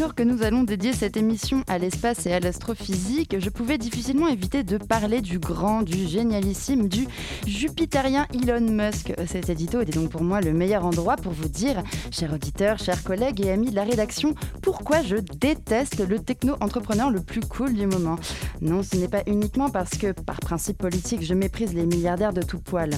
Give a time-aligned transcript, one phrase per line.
[0.00, 4.64] Que nous allons dédier cette émission à l'espace et à l'astrophysique, je pouvais difficilement éviter
[4.64, 7.06] de parler du grand, du génialissime, du
[7.46, 9.12] jupitérien Elon Musk.
[9.26, 13.04] Cet édito était donc pour moi le meilleur endroit pour vous dire, chers auditeurs, chers
[13.04, 17.86] collègues et amis de la rédaction, pourquoi je déteste le techno-entrepreneur le plus cool du
[17.86, 18.16] moment.
[18.62, 22.42] Non, ce n'est pas uniquement parce que, par principe politique, je méprise les milliardaires de
[22.42, 22.90] tout poil.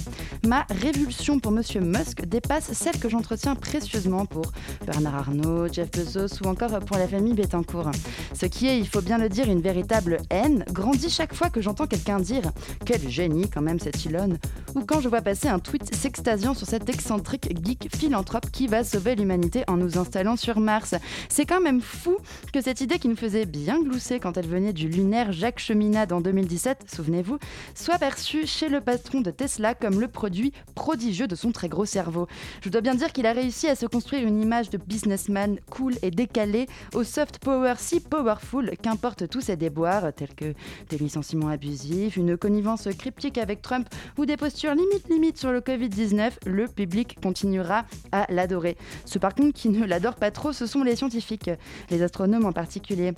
[0.46, 4.52] Ma révulsion pour Monsieur Musk dépasse celle que j'entretiens précieusement pour
[4.86, 7.90] Bernard Arnault, Jeff Bezos ou encore pour la famille Bettencourt.
[8.34, 11.60] Ce qui est, il faut bien le dire, une véritable haine, grandit chaque fois que
[11.60, 12.42] j'entends quelqu'un dire
[12.84, 14.36] Quel génie quand même cet Elon
[14.74, 18.84] ou quand je vois passer un tweet s'extasiant sur cet excentrique geek philanthrope qui va
[18.84, 20.94] sauver l'humanité en nous installant sur Mars.
[21.28, 22.16] C'est quand même fou
[22.52, 26.12] que cette idée qui nous faisait bien glousser quand elle venait du lunaire Jacques Cheminade
[26.12, 27.38] en 2017, souvenez-vous,
[27.74, 31.84] soit perçue chez le patron de Tesla comme le produit prodigieux de son très gros
[31.84, 32.26] cerveau.
[32.62, 35.94] Je dois bien dire qu'il a réussi à se construire une image de businessman cool
[36.02, 40.54] et décalé au soft power si powerful qu'importe tous ses déboires tels que
[40.88, 45.60] des licenciements abusifs, une connivence cryptique avec Trump ou des postures limite limite sur le
[45.60, 48.76] Covid-19, le public continuera à l'adorer.
[49.04, 51.50] Ce par contre qui ne l'adore pas trop, ce sont les scientifiques,
[51.90, 53.12] les astronomes en particulier.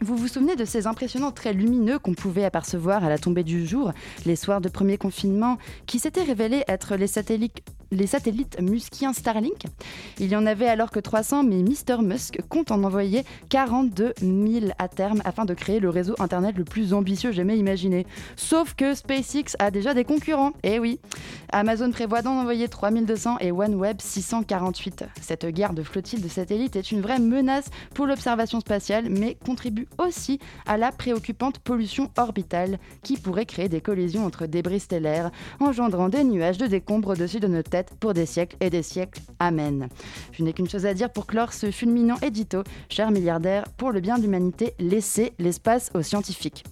[0.00, 3.66] Vous vous souvenez de ces impressionnants traits lumineux qu'on pouvait apercevoir à la tombée du
[3.66, 3.92] jour,
[4.26, 9.64] les soirs de premier confinement, qui s'étaient révélés être les satellites les satellites muskiens Starlink.
[10.18, 12.02] Il y en avait alors que 300, mais Mr.
[12.02, 16.64] Musk compte en envoyer 42 000 à terme afin de créer le réseau Internet le
[16.64, 18.06] plus ambitieux jamais imaginé.
[18.36, 20.52] Sauf que SpaceX a déjà des concurrents.
[20.62, 21.00] Eh oui,
[21.50, 25.04] Amazon prévoit d'en envoyer 3200 et OneWeb 648.
[25.20, 29.88] Cette guerre de flottille de satellites est une vraie menace pour l'observation spatiale, mais contribue
[29.98, 36.08] aussi à la préoccupante pollution orbitale qui pourrait créer des collisions entre débris stellaires, engendrant
[36.08, 39.20] des nuages de décombres au-dessus de nos têtes pour des siècles et des siècles.
[39.38, 39.88] Amen.
[40.32, 42.62] Je n'ai qu'une chose à dire pour clore ce fulminant édito.
[42.88, 46.64] Cher milliardaire, pour le bien de l'humanité, laissez l'espace aux scientifiques.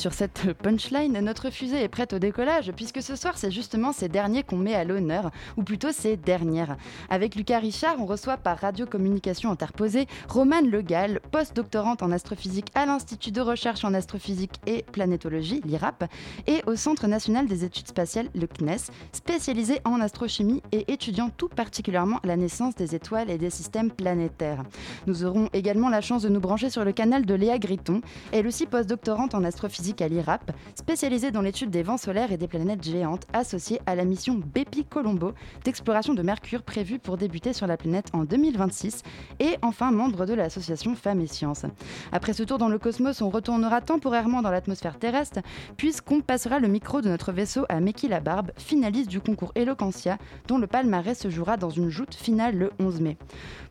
[0.00, 4.08] Sur cette punchline, notre fusée est prête au décollage, puisque ce soir, c'est justement ces
[4.08, 6.78] derniers qu'on met à l'honneur, ou plutôt ces dernières.
[7.10, 13.30] Avec Lucas Richard, on reçoit par radiocommunication interposée Romane Legal, post-doctorante en astrophysique à l'Institut
[13.30, 16.10] de recherche en astrophysique et planétologie, l'IRAP,
[16.46, 21.50] et au Centre national des études spatiales, le CNES, spécialisé en astrochimie et étudiant tout
[21.50, 24.64] particulièrement la naissance des étoiles et des systèmes planétaires.
[25.06, 28.00] Nous aurons également la chance de nous brancher sur le canal de Léa Griton,
[28.32, 32.48] elle aussi post-doctorante en astrophysique à l'IRAP, spécialisée dans l'étude des vents solaires et des
[32.48, 35.32] planètes géantes, associée à la mission Bepi Colombo
[35.64, 39.02] d'exploration de Mercure prévue pour débuter sur la planète en 2026,
[39.40, 41.66] et enfin membre de l'association Femmes et Sciences.
[42.12, 45.40] Après ce tour dans le cosmos, on retournera temporairement dans l'atmosphère terrestre,
[45.76, 50.58] puisqu'on passera le micro de notre vaisseau à Meki Labarbe, finaliste du concours Eloquentia, dont
[50.58, 53.16] le palmarès se jouera dans une joute finale le 11 mai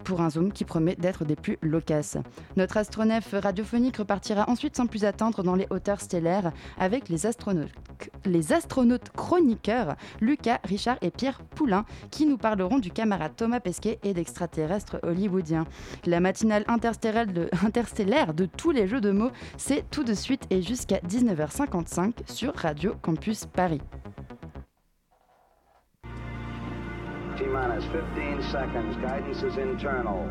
[0.04, 2.18] pour un zoom qui promet d'être des plus loquaces.
[2.56, 7.70] Notre astronef radiophonique repartira ensuite sans plus attendre dans les hauteurs stellaires avec les astronautes,
[8.26, 14.00] les astronautes chroniqueurs Lucas, Richard et Pierre Poulain qui nous parleront du camarade Thomas Pesquet
[14.04, 15.66] et d'extraterrestres hollywoodiens.
[16.08, 20.44] La matinale interstellaire de, interstellaire de tous les jeux de mots, c'est tout de suite
[20.50, 23.82] et jusqu'à 19h55 sur Radio Campus Paris.
[27.38, 28.98] T-minus 15 seconds.
[29.00, 30.28] Guidance is internal.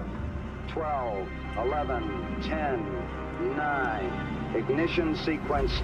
[0.75, 2.03] 12, 11,
[2.43, 2.50] 10,
[3.56, 4.38] 9.
[4.56, 5.82] Ignition sequence.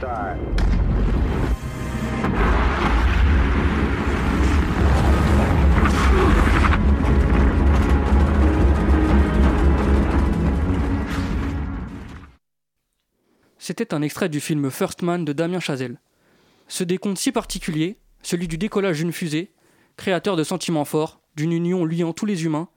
[13.58, 15.98] C'était un extrait du film First Man de Damien Chazelle.
[16.66, 19.52] Ce décompte si particulier, celui du décollage d'une fusée,
[19.96, 22.68] créateur de sentiments forts, d'une union liant tous les humains,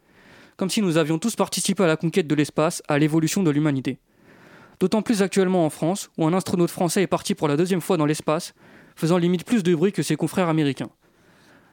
[0.57, 3.99] comme si nous avions tous participé à la conquête de l'espace, à l'évolution de l'humanité.
[4.79, 7.97] D'autant plus actuellement en France, où un astronaute français est parti pour la deuxième fois
[7.97, 8.53] dans l'espace,
[8.95, 10.89] faisant limite plus de bruit que ses confrères américains.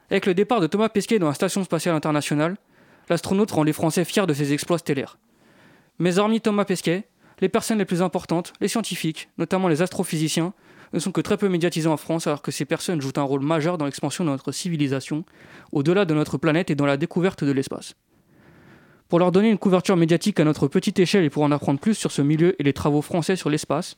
[0.09, 2.57] Avec le départ de Thomas Pesquet dans la Station spatiale internationale,
[3.09, 5.17] l'astronaute rend les Français fiers de ses exploits stellaires.
[5.99, 7.07] Mais hormis Thomas Pesquet,
[7.41, 10.53] les personnes les plus importantes, les scientifiques, notamment les astrophysiciens,
[10.93, 13.41] ne sont que très peu médiatisés en France alors que ces personnes jouent un rôle
[13.41, 15.25] majeur dans l'expansion de notre civilisation,
[15.71, 17.95] au-delà de notre planète et dans la découverte de l'espace.
[19.07, 21.93] Pour leur donner une couverture médiatique à notre petite échelle et pour en apprendre plus
[21.93, 23.97] sur ce milieu et les travaux français sur l'espace,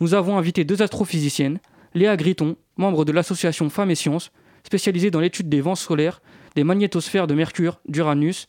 [0.00, 1.60] nous avons invité deux astrophysiciennes,
[1.94, 4.30] Léa Griton, membre de l'association Femmes et Sciences,
[4.64, 6.20] spécialisée dans l'étude des vents solaires,
[6.56, 8.48] des magnétosphères de Mercure, d'Uranus,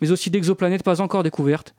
[0.00, 1.74] mais aussi d'exoplanètes pas encore découvertes,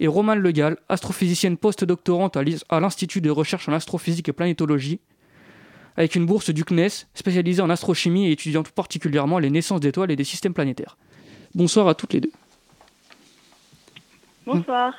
[0.00, 2.38] et Romane Legal, astrophysicienne post-doctorante
[2.68, 5.00] à l'Institut de recherche en astrophysique et planétologie,
[5.98, 10.10] avec une bourse du CNES spécialisée en astrochimie et étudiant tout particulièrement les naissances d'étoiles
[10.10, 10.96] et des systèmes planétaires.
[11.54, 12.32] Bonsoir à toutes les deux.
[14.46, 14.94] Bonsoir.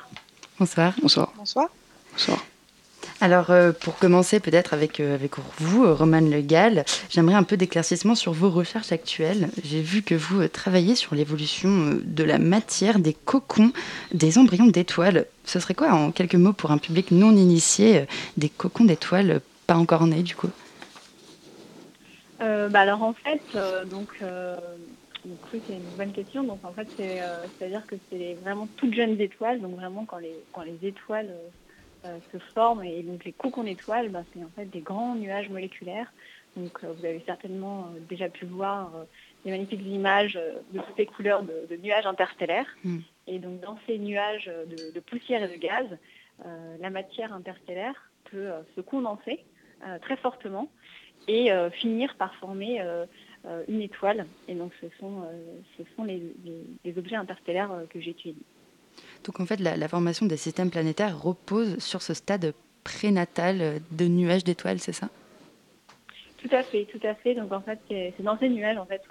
[0.58, 0.92] Bonsoir.
[1.00, 1.32] Bonsoir.
[1.36, 1.68] Bonsoir.
[2.12, 2.38] Bonsoir.
[3.20, 7.42] Alors, euh, pour commencer peut-être avec, euh, avec vous, euh, Romane Le Gall, j'aimerais un
[7.42, 9.48] peu d'éclaircissement sur vos recherches actuelles.
[9.64, 13.72] J'ai vu que vous travaillez sur l'évolution de la matière des cocons
[14.12, 15.24] des embryons d'étoiles.
[15.44, 18.06] Ce serait quoi, en quelques mots, pour un public non initié,
[18.36, 20.50] des cocons d'étoiles pas encore nés, du coup?
[22.38, 23.40] Bah Alors, en fait,
[23.90, 24.20] donc...
[25.52, 26.44] oui, c'est une bonne question.
[26.44, 30.18] Donc en fait, c'est, à dire que c'est vraiment toutes jeunes étoiles, donc vraiment quand
[30.18, 31.34] les, quand les étoiles
[32.04, 32.84] euh, se forment.
[32.84, 36.12] Et donc les cocons d'étoiles, ben, c'est en fait des grands nuages moléculaires.
[36.56, 38.92] Donc euh, vous avez certainement euh, déjà pu voir
[39.44, 42.68] des magnifiques images de toutes les couleurs de, nuages interstellaires.
[42.84, 42.98] Mm.
[43.26, 44.48] Et donc dans ces nuages
[44.94, 45.86] de, poussière et de gaz,
[46.80, 49.44] la matière interstellaire peut se condenser
[50.02, 50.70] très fortement
[51.26, 52.80] et finir par former
[53.68, 54.26] une étoile.
[54.48, 55.22] Et donc ce sont,
[55.76, 56.22] ce sont les,
[56.84, 58.44] les objets interstellaires que j'étudie.
[59.24, 62.54] Donc en fait, la, formation des systèmes planétaires repose sur ce stade
[62.84, 65.08] prénatal de nuages d'étoiles, c'est ça?
[66.38, 67.34] Tout à fait, tout à fait.
[67.34, 69.02] Donc en fait, c'est dans ces nuages en fait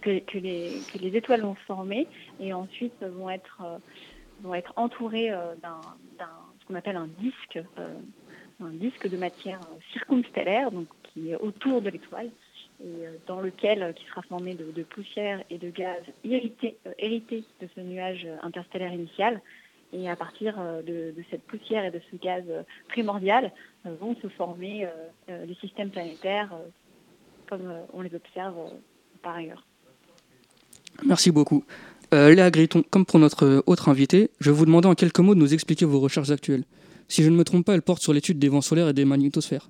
[0.00, 2.06] que, que, les, les, étoiles vont former
[2.40, 3.78] et ensuite vont être, euh,
[4.42, 5.80] vont être entourées euh, d'un
[6.60, 7.94] ce qu'on appelle un disque, euh,
[8.62, 9.58] un disque de matière
[9.92, 12.30] circumstellaire, donc qui est autour de l'étoile
[12.82, 16.92] et euh, dans lequel, euh, qui sera formé de, poussière et de gaz hérité, euh,
[16.98, 19.40] hérité de ce nuage interstellaire initial.
[19.92, 22.42] Et à partir de, cette poussière et de ce gaz
[22.88, 23.52] primordial
[23.84, 24.88] vont se former
[25.28, 26.50] les systèmes planétaires
[27.46, 28.56] comme on les observe
[29.22, 29.66] par ailleurs.
[31.04, 31.62] Merci beaucoup.
[32.10, 35.40] Léa Griton, comme pour notre autre invité, je vais vous demander en quelques mots de
[35.40, 36.64] nous expliquer vos recherches actuelles.
[37.08, 39.04] Si je ne me trompe pas, elles portent sur l'étude des vents solaires et des
[39.04, 39.68] magnétosphères.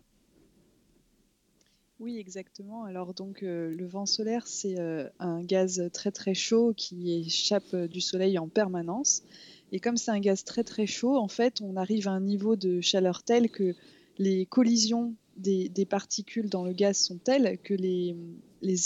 [2.03, 2.83] Oui, exactement.
[2.83, 7.75] Alors donc euh, le vent solaire, c'est euh, un gaz très très chaud qui échappe
[7.75, 9.23] euh, du soleil en permanence.
[9.71, 12.57] Et comme c'est un gaz très très chaud, en fait, on arrive à un niveau
[12.57, 13.77] de chaleur tel que
[14.19, 18.17] les collisions des, particules dans le gaz sont telles que les,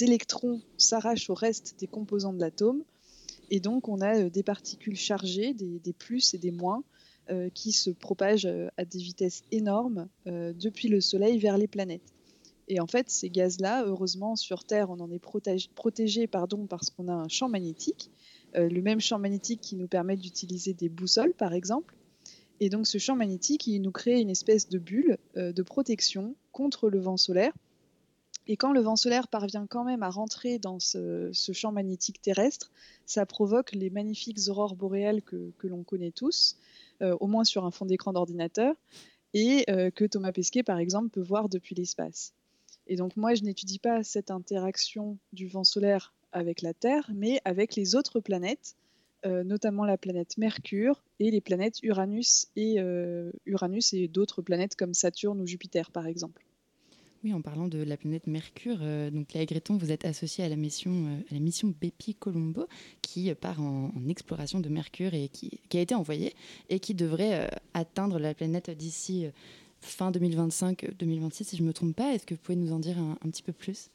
[0.05, 2.83] électrons s'arrachent au reste des composants de l'atome.
[3.51, 6.85] Et donc on a des particules chargées, des, plus et des moins,
[7.55, 12.16] qui se propagent à des vitesses énormes depuis le soleil vers les planètes.
[12.69, 17.09] Et en fait, ces gaz-là, heureusement, sur Terre, on en est protégé, pardon, parce qu'on
[17.09, 18.11] a un champ magnétique,
[18.57, 21.95] euh, le même champ magnétique qui nous permet d'utiliser des boussoles, par exemple.
[22.59, 26.35] Et donc, ce champ magnétique, il nous crée une espèce de bulle euh, de protection
[26.51, 27.53] contre le vent solaire.
[28.49, 32.73] Et quand le vent solaire parvient quand même à rentrer dans ce, champ magnétique terrestre,
[33.05, 36.57] ça provoque les magnifiques aurores boréales que, l'on connaît tous,
[37.03, 38.75] euh, au moins sur un fond d'écran d'ordinateur,
[39.35, 42.33] et que Thomas Pesquet, par exemple, peut voir depuis l'espace.
[42.87, 47.41] Et donc moi, je n'étudie pas cette interaction du vent solaire avec la Terre, mais
[47.45, 48.77] avec les autres planètes,
[49.25, 54.77] euh, notamment la planète Mercure et les planètes Uranus et, euh, Uranus et d'autres planètes
[54.77, 56.45] comme Saturne ou Jupiter, par exemple.
[57.25, 60.49] Oui, en parlant de la planète Mercure, euh, donc Léa Gréton, vous êtes associée à
[60.49, 62.67] la mission, à la mission Bepi Colombo,
[63.01, 66.35] qui part en, exploration de Mercure et qui, a été envoyée
[66.69, 69.27] et qui devrait atteindre la planète d'ici
[69.81, 72.13] fin 2025-2026, si je ne me trompe pas.
[72.13, 73.91] Est-ce que vous pouvez nous en dire un, petit peu plus?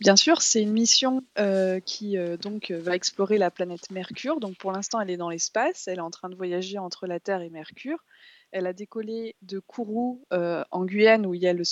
[0.00, 4.40] Bien sûr, c'est une mission euh, qui euh, donc va explorer la planète Mercure.
[4.40, 5.88] Donc pour l'instant, elle est dans l'espace.
[5.88, 7.98] Elle est en train de voyager entre la Terre et Mercure.
[8.54, 11.64] Elle a décollé de Kourou euh, en Guyane, où il y a le,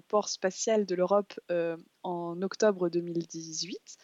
[0.00, 1.34] port spatial de l'Europe
[2.04, 3.96] en octobre 2018.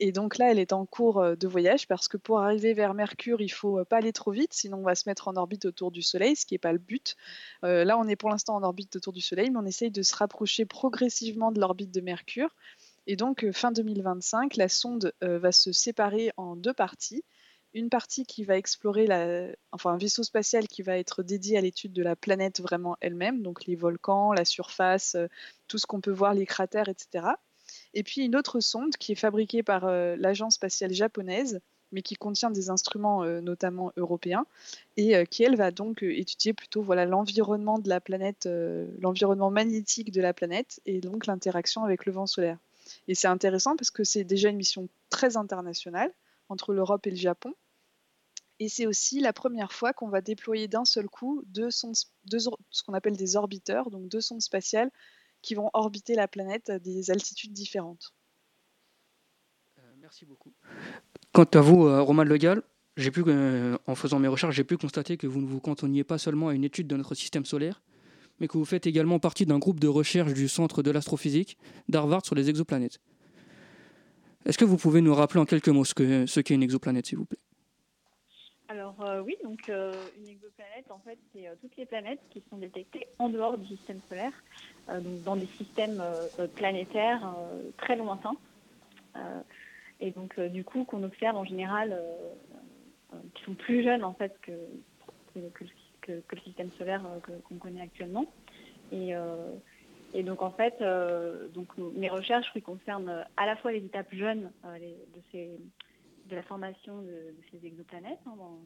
[0.00, 2.94] Et donc là, elle est en cours euh, de voyage parce que pour arriver vers
[2.94, 5.66] Mercure, il faut euh, pas aller trop vite, sinon on va se mettre en orbite
[5.66, 7.14] autour du Soleil, ce qui n'est pas le but.
[7.64, 10.02] Euh, là, on est pour l'instant en orbite autour du Soleil, mais on essaye de
[10.02, 12.54] se rapprocher progressivement de l'orbite de Mercure.
[13.06, 17.24] Et donc, fin 2025, la sonde va se séparer en deux parties.
[17.74, 21.62] Une partie qui va explorer la, enfin un vaisseau spatial qui va être dédié à
[21.62, 25.16] l'étude de la planète vraiment elle-même, donc les volcans, la surface,
[25.68, 27.28] tout ce qu'on peut voir, les cratères, etc.
[27.94, 31.60] Et puis une autre sonde qui est fabriquée par euh, l'agence spatiale japonaise,
[31.92, 34.46] mais qui contient des instruments euh, notamment européens,
[34.96, 38.48] et euh, qui elle va donc étudier plutôt voilà l'environnement de la planète,
[39.00, 42.58] l'environnement magnétique de la planète, et donc l'interaction avec le vent solaire.
[43.08, 46.12] Et c'est intéressant parce que c'est déjà une mission très internationale.
[46.48, 47.54] entre l'Europe et le Japon.
[48.58, 52.82] Et c'est aussi la première fois qu'on va déployer d'un seul coup deux sondes, ce
[52.82, 54.90] qu'on appelle des orbiteurs, donc deux sondes spatiales
[55.42, 58.14] qui vont orbiter la planète à des altitudes différentes.
[59.78, 60.52] Euh, merci beaucoup.
[61.32, 62.62] Quant à vous, euh, Roman Legal,
[62.96, 66.04] j'ai pu, euh, en faisant mes recherches, j'ai pu constater que vous ne vous cantonniez
[66.04, 67.82] pas seulement à une étude de notre système solaire,
[68.38, 72.24] mais que vous faites également partie d'un groupe de recherche du Centre de l'astrophysique d'Harvard
[72.24, 73.00] sur les exoplanètes.
[74.44, 77.24] Est-ce que vous pouvez nous rappeler en quelques mots ce qu'est une exoplanète, s'il vous
[77.24, 77.38] plaît?
[78.72, 78.94] Alors
[79.26, 83.58] oui, donc une exoplanète, en fait, c'est toutes les planètes qui sont détectées en dehors
[83.58, 84.32] du système solaire,
[85.24, 86.02] dans des systèmes
[86.56, 87.34] planétaires
[87.76, 88.36] très lointains.
[90.00, 92.00] et donc du coup qu'on observe en général
[93.34, 94.52] qui sont plus jeunes en fait que,
[95.34, 97.04] que, le système solaire
[97.44, 98.24] qu'on connaît actuellement.
[98.90, 99.12] Et,
[100.14, 100.82] et, donc en fait,
[101.52, 105.50] donc mes recherches concernent à la fois les étapes jeunes de ces
[106.28, 108.58] de la formation de, ces exoplanètes hein, dans,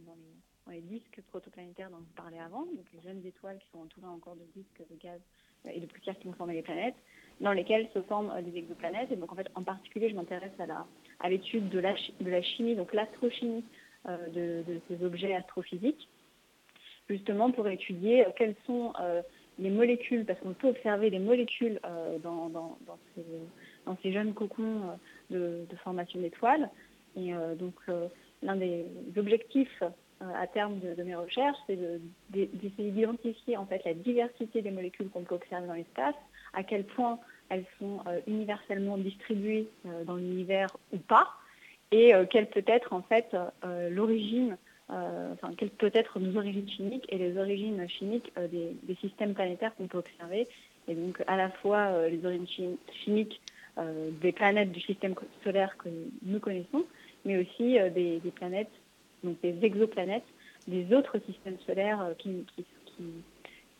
[0.70, 4.34] les, disques protoplanétaires dont vous parlez avant, donc les jeunes étoiles qui sont entourées encore
[4.34, 5.20] de disques de gaz
[5.66, 6.96] euh, et de poussière qui vont former les planètes,
[7.40, 9.10] dans lesquelles se forment euh, les exoplanètes.
[9.10, 10.52] Et donc en fait, en particulier, je m'intéresse
[11.20, 13.64] à l'étude de, la, de la chimie, donc l'astrochimie
[14.08, 16.08] euh, de, ces objets astrophysiques,
[17.08, 18.92] justement pour étudier quelles sont
[19.58, 21.80] les molécules, parce qu'on peut observer des molécules
[22.22, 22.76] dans,
[24.02, 24.98] ces, jeunes cocons
[25.30, 26.68] de, formation d'étoiles,
[27.16, 28.08] et euh, donc, euh,
[28.42, 28.84] l'un des
[29.16, 31.78] objectifs euh, à terme de, mes recherches, c'est
[32.30, 36.14] d'essayer d'identifier en fait la diversité des molécules qu'on peut observer dans l'espace,
[36.52, 37.18] à quel point
[37.48, 39.68] elles sont universellement distribuées
[40.04, 41.28] dans l'univers ou pas,
[41.92, 43.36] et quelle peut être en fait
[43.90, 44.56] l'origine,
[44.88, 49.76] enfin quelles peut être nos origines chimiques et les origines chimiques des, des, systèmes planétaires
[49.76, 50.48] qu'on peut observer,
[50.88, 53.40] et donc à la fois les origines chimiques
[54.22, 55.90] des planètes du système solaire que
[56.22, 56.84] nous connaissons,
[57.26, 58.70] mais aussi euh, des, planètes,
[59.22, 60.24] donc des exoplanètes,
[60.66, 62.64] des autres systèmes solaires euh, qui, qui,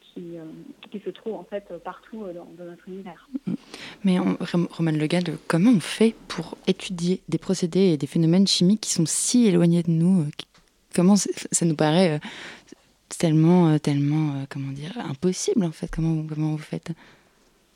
[0.01, 0.45] qui, euh,
[0.91, 3.29] qui, se trouvent en fait partout dans, notre univers.
[4.05, 8.91] Mais Roman Legal, comment on fait pour étudier des procédés et des phénomènes chimiques qui
[8.91, 10.27] sont si éloignés de nous
[10.95, 12.21] Comment ça nous paraît
[13.19, 15.89] tellement, tellement, comment dire, impossible en fait?
[15.91, 16.93] Comment, comment vous faites?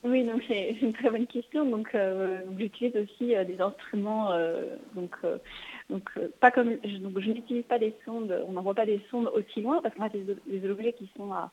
[0.02, 1.66] Oui, donc c'est une très bonne question.
[1.66, 5.14] Donc, euh, j'utilise aussi euh, des instruments, euh, donc,
[5.90, 9.60] donc pas comme, donc, je n'utilise pas des sondes, on n'envoie pas des sondes aussi
[9.60, 11.50] loin parce qu'on a des, objets qui sont à,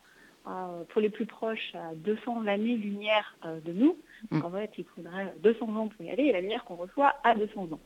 [0.89, 3.35] pour les plus proches à 200 années-lumière
[3.65, 3.97] de nous.
[4.31, 7.15] Donc en fait, il faudrait 200 ans pour y aller et la lumière qu'on reçoit
[7.25, 7.79] à 200 ans.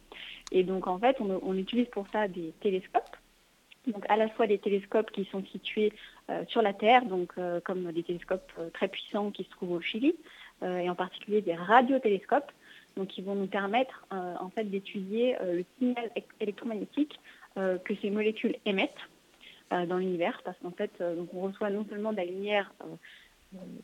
[0.52, 3.18] Et donc en fait, on, on utilise pour ça des télescopes.
[3.88, 5.92] Donc à la fois des télescopes qui sont situés
[6.50, 7.34] sur la Terre, donc
[7.66, 10.14] comme des télescopes très puissants qui se trouvent au Chili,
[10.64, 12.52] et en particulier des radiotélescopes,
[12.98, 17.20] donc qui vont nous permettre euh, en fait d'étudier euh, le signal électromagnétique
[17.84, 19.10] que ces molécules émettent
[19.72, 22.74] dans l'univers, parce qu'en fait, donc on reçoit non seulement de la lumière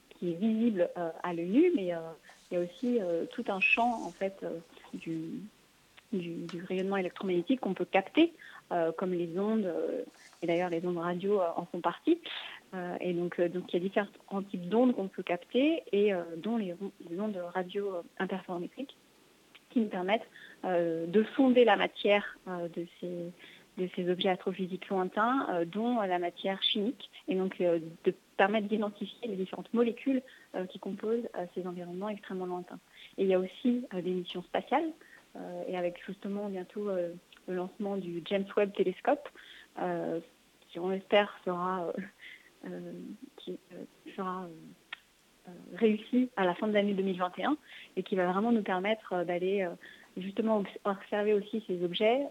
[0.09, 0.89] qui est visible
[1.21, 2.99] à l'œil nu, mais il y a aussi
[3.31, 4.45] tout un champ en fait
[4.93, 5.19] du,
[6.13, 8.31] du, rayonnement électromagnétique qu'on peut capter,
[8.95, 9.69] comme les ondes,
[10.41, 12.19] et d'ailleurs les ondes radio en font partie.
[12.73, 16.13] Euh, et donc, euh, donc, il y a différents types d'ondes qu'on peut capter, et
[16.13, 16.75] euh, dont les,
[17.17, 18.95] ondes radio interférométriques,
[19.69, 20.27] qui nous permettent
[20.63, 23.31] de sonder la matière de ces,
[23.77, 29.35] de ces objets astrophysiques lointains, dont la matière chimique, et donc de permettre d'identifier les
[29.35, 30.23] différentes molécules
[30.69, 32.79] qui composent ces environnements extrêmement lointains.
[33.17, 34.89] Et il y a aussi des missions spatiales,
[35.67, 39.29] et avec justement bientôt le lancement du James Webb Telescope,
[40.69, 41.91] qui on espère sera
[43.37, 43.83] qui euh,
[44.15, 44.47] sera
[45.47, 47.57] euh, réussi à la fin de l'année 2021
[47.95, 49.67] et qui va vraiment nous permettre d'aller
[50.17, 52.27] justement observer aussi ces objets,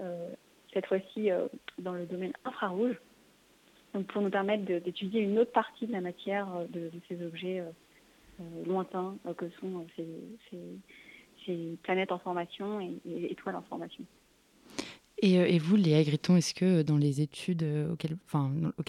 [0.73, 1.31] cette fois-ci
[1.79, 2.97] dans le domaine infrarouge,
[3.95, 7.63] donc pour nous permettre d'étudier une autre partie de la matière de, ces objets
[8.67, 14.05] lointains que sont ces, planètes en formation et étoiles en formation.
[15.25, 18.17] Euh, et, vous, Léa Griton, est-ce que dans les études euh, auxquelles,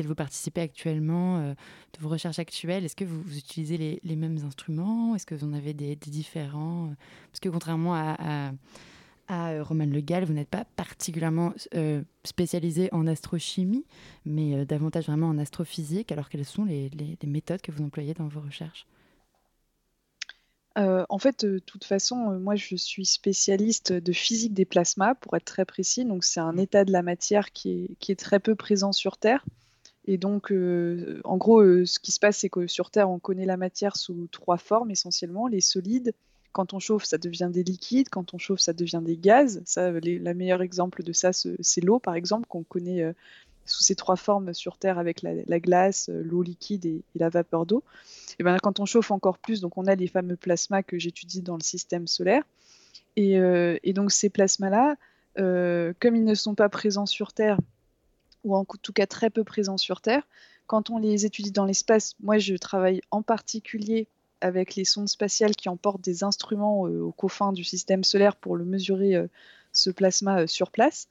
[0.08, 5.16] vous participez actuellement, euh, de vos recherches actuelles, est-ce que vous, utilisez les, mêmes instruments?
[5.16, 6.94] Est-ce que vous en avez des, différents?
[7.32, 8.52] Parce que contrairement à,
[9.30, 11.54] à, Roman Le Gall, vous n'êtes pas particulièrement
[12.24, 13.86] spécialisé en astrochimie,
[14.26, 16.12] mais davantage vraiment en astrophysique.
[16.12, 16.90] Alors quelles sont les
[17.26, 18.86] méthodes que vous employez dans vos recherches?
[20.78, 25.16] Euh, en fait, de toute façon, euh, moi, je suis spécialiste de physique des plasmas,
[25.16, 26.06] pour être très précis.
[26.06, 26.60] Donc, c'est un mmh.
[26.60, 29.44] état de la matière qui est, très peu présent sur Terre.
[30.06, 33.46] Et donc, euh, en gros, ce qui se passe, c'est que sur Terre, on connaît
[33.46, 36.14] la matière sous trois formes essentiellement les solides,
[36.54, 38.10] quand on chauffe, ça devient des liquides.
[38.10, 39.62] Quand on chauffe, ça devient des gaz.
[39.66, 43.14] Ça, les, la meilleure exemple de ça, c'est l'eau, par exemple, qu'on connaît
[43.68, 47.66] sous ces trois formes sur Terre avec la, glace, euh, l'eau liquide et, la vapeur
[47.66, 47.84] d'eau.
[48.40, 51.56] Ben, quand on chauffe encore plus, donc on a les fameux plasmas que j'étudie dans
[51.56, 52.44] le système solaire.
[53.16, 54.96] Et, euh, donc ces plasmas-là,
[55.36, 57.60] comme ils ne sont pas présents sur Terre,
[58.44, 60.24] ou en tout cas très peu présents sur Terre,
[60.68, 64.08] quand on les étudie dans l'espace, moi je travaille en particulier
[64.42, 68.56] avec les sondes spatiales qui emportent des instruments euh, au coffin du système solaire pour
[68.56, 69.28] le mesurer euh,
[69.72, 71.08] ce plasma euh, sur place.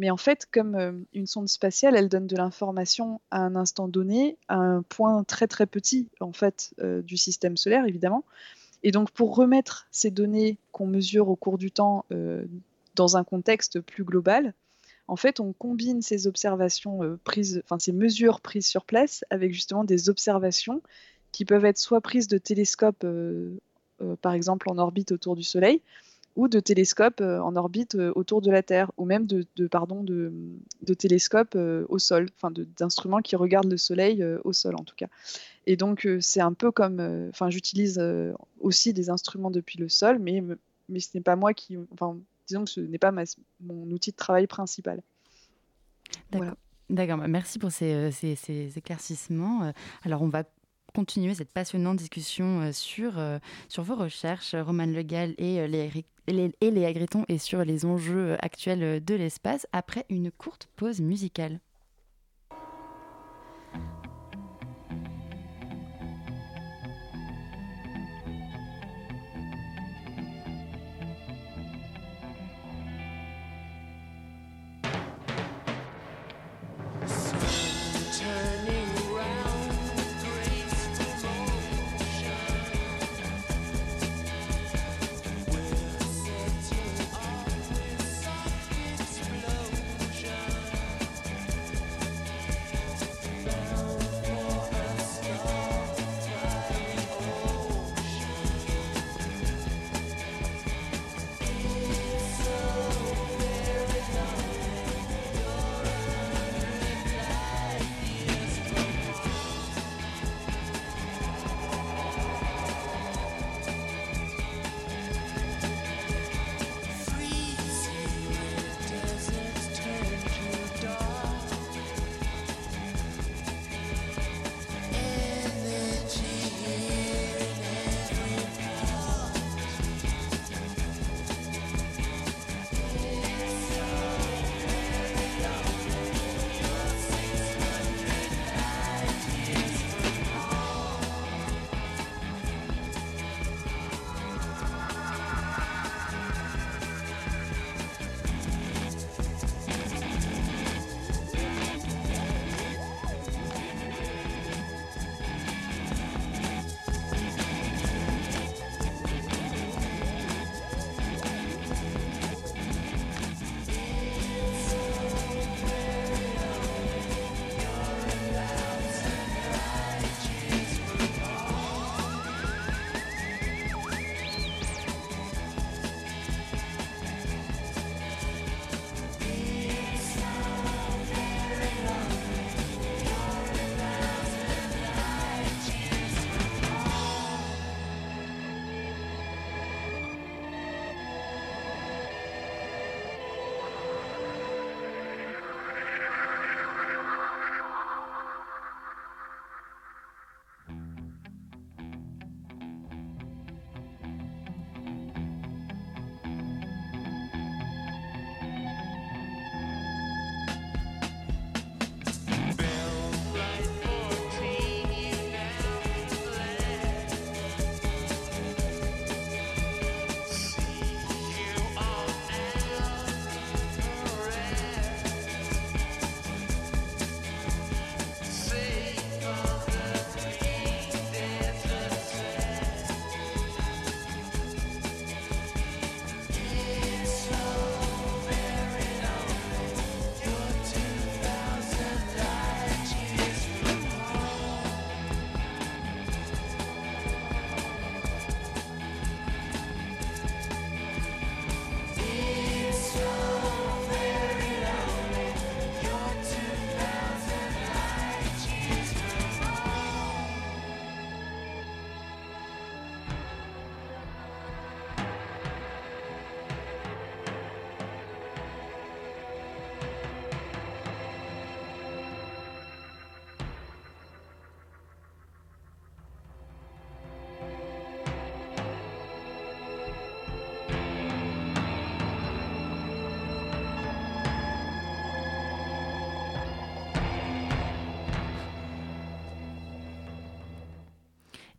[0.00, 4.38] Mais en fait, comme une sonde spatiale, elle donne de l'information à un instant donné,
[4.48, 8.24] à un point très très petit en fait du système solaire, évidemment.
[8.82, 12.06] Et donc, pour remettre ces données qu'on mesure au cours du temps
[12.94, 14.54] dans un contexte plus global,
[15.06, 19.84] en fait, on combine ces observations prises, enfin ces mesures prises sur place avec justement
[19.84, 20.80] des observations
[21.32, 23.58] qui peuvent être soit prises de télescopes, euh,
[24.02, 25.80] euh, par exemple en orbite autour du Soleil,
[26.36, 30.32] ou de télescopes euh, en orbite autour de la Terre, ou même de, pardon, de,
[30.94, 35.08] télescopes au sol, enfin d'instruments qui regardent le Soleil au sol en tout cas.
[35.66, 38.02] Et donc c'est un peu comme, enfin j'utilise
[38.60, 40.42] aussi des instruments depuis le sol, mais,
[40.88, 44.16] mais ce n'est pas moi qui, enfin disons que ce n'est pas mon outil de
[44.16, 45.02] travail principal.
[46.32, 46.54] D'accord.
[46.90, 49.72] D'accord, bah, merci pour ces, ces, éclaircissements.
[50.02, 50.42] Alors, on va
[50.92, 56.52] continuer cette passionnante discussion euh, sur, euh, sur vos recherches, Roman Legal et, euh, les,
[56.60, 61.60] et Léa Gréton, et sur les enjeux actuels de l'espace, après une courte pause musicale.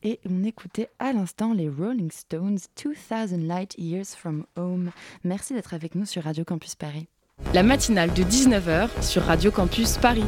[0.03, 4.89] Et on écoutait à l'instant les Rolling Stones 2000 Light Years from Home.
[5.23, 7.07] Merci d'être avec nous sur Radio Campus Paris.
[7.53, 10.25] La matinale de 19h sur Radio Campus Paris.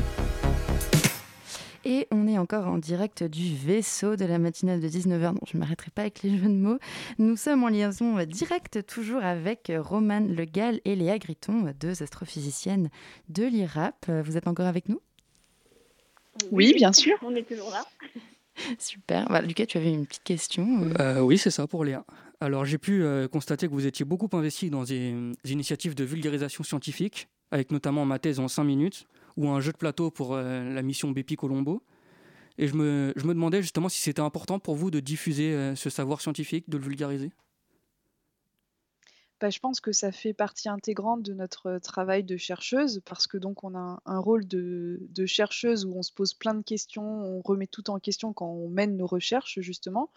[1.85, 5.57] Et on est encore en direct du vaisseau de la matinale de 19h, donc je
[5.57, 6.77] ne m'arrêterai pas avec les jeux de mots.
[7.17, 12.89] Nous sommes en liaison directe toujours avec Romane Legal et Léa Griton, deux astrophysiciennes
[13.27, 14.05] de l'IRAP.
[14.23, 15.01] Vous êtes encore avec nous?
[16.51, 17.15] Oui, bien sûr.
[17.23, 17.83] On est toujours là.
[18.79, 19.27] Super.
[19.27, 22.05] Bah, Lucas, tu avais une petite question Euh, oui, c'est ça pour Léa.
[22.43, 26.63] Alors, j'ai pu euh, constater que vous étiez beaucoup investi dans des, initiatives de vulgarisation
[26.63, 30.73] scientifique, avec notamment ma thèse en 5 minutes, ou un jeu de plateau pour euh,
[30.73, 31.83] la mission Bepi Colombo.
[32.57, 35.75] Et je me, je me demandais justement si c'était important pour vous de diffuser euh,
[35.75, 37.31] ce savoir scientifique, de le vulgariser.
[39.43, 43.37] Bah, je pense que ça fait partie intégrante de notre travail de chercheuse parce que
[43.37, 47.03] donc on a un, rôle de, de chercheuse où on se pose plein de questions,
[47.03, 50.09] on remet tout en question quand on mène nos recherches justement,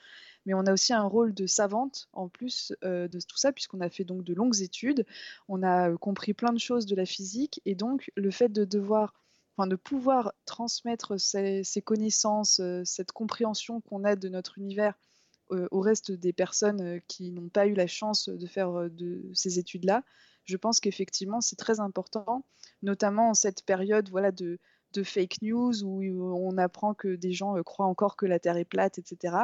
[0.44, 3.80] mais on a aussi un rôle de savante en plus euh, de tout ça puisqu'on
[3.80, 5.04] a fait donc de longues études,
[5.48, 8.64] on a euh, compris plein de choses de la physique et donc le fait de
[8.64, 9.12] devoir
[9.58, 14.92] Enfin, de pouvoir transmettre ces, ces connaissances, euh, cette compréhension qu'on a de notre univers
[14.92, 15.15] euh,
[15.50, 18.88] au reste des personnes euh, qui n'ont pas eu la chance de faire euh,
[19.32, 20.02] ces études-là,
[20.44, 22.44] je pense qu'effectivement c'est très important,
[22.82, 24.58] notamment en cette période voilà, de,
[25.04, 28.64] fake news où on apprend que des gens euh, croient encore que la Terre est
[28.64, 29.36] plate, etc.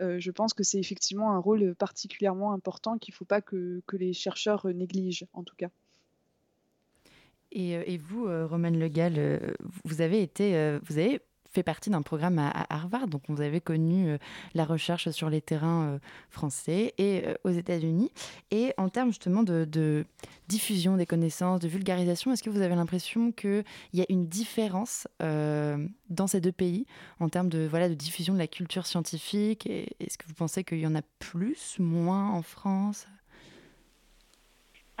[0.00, 3.82] Euh, je pense que c'est effectivement un rôle particulièrement important qu'il ne faut pas que,
[3.92, 5.70] les chercheurs euh, négligent, en tout cas.
[7.52, 9.38] Et, euh, vous, euh, Romane Legal, euh,
[9.84, 13.60] vous avez été, euh, vous avez fait partie d'un programme à, Harvard, donc vous avez
[13.60, 14.18] connu euh,
[14.54, 18.12] la recherche sur les terrains euh, français et euh, aux États-Unis.
[18.50, 20.04] Et en termes justement de,
[20.48, 25.06] diffusion des connaissances, de vulgarisation, est-ce que vous avez l'impression qu'il y a une différence
[25.20, 26.86] dans ces deux pays
[27.20, 29.66] en termes de, voilà, de diffusion de la culture scientifique?
[29.66, 33.06] Est-ce que vous pensez qu'il y en a plus, moins en France?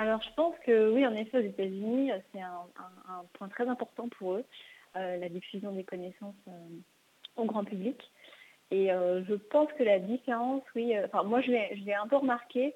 [0.00, 2.62] Alors, je pense que oui, en effet, aux États-Unis, c'est un,
[3.34, 4.44] point très important pour eux,
[4.94, 6.52] la diffusion des connaissances euh,
[7.36, 8.10] au grand public.
[8.70, 12.16] Et euh, je pense que la différence, oui, euh, enfin, moi, je l'ai un peu
[12.16, 12.74] remarqué,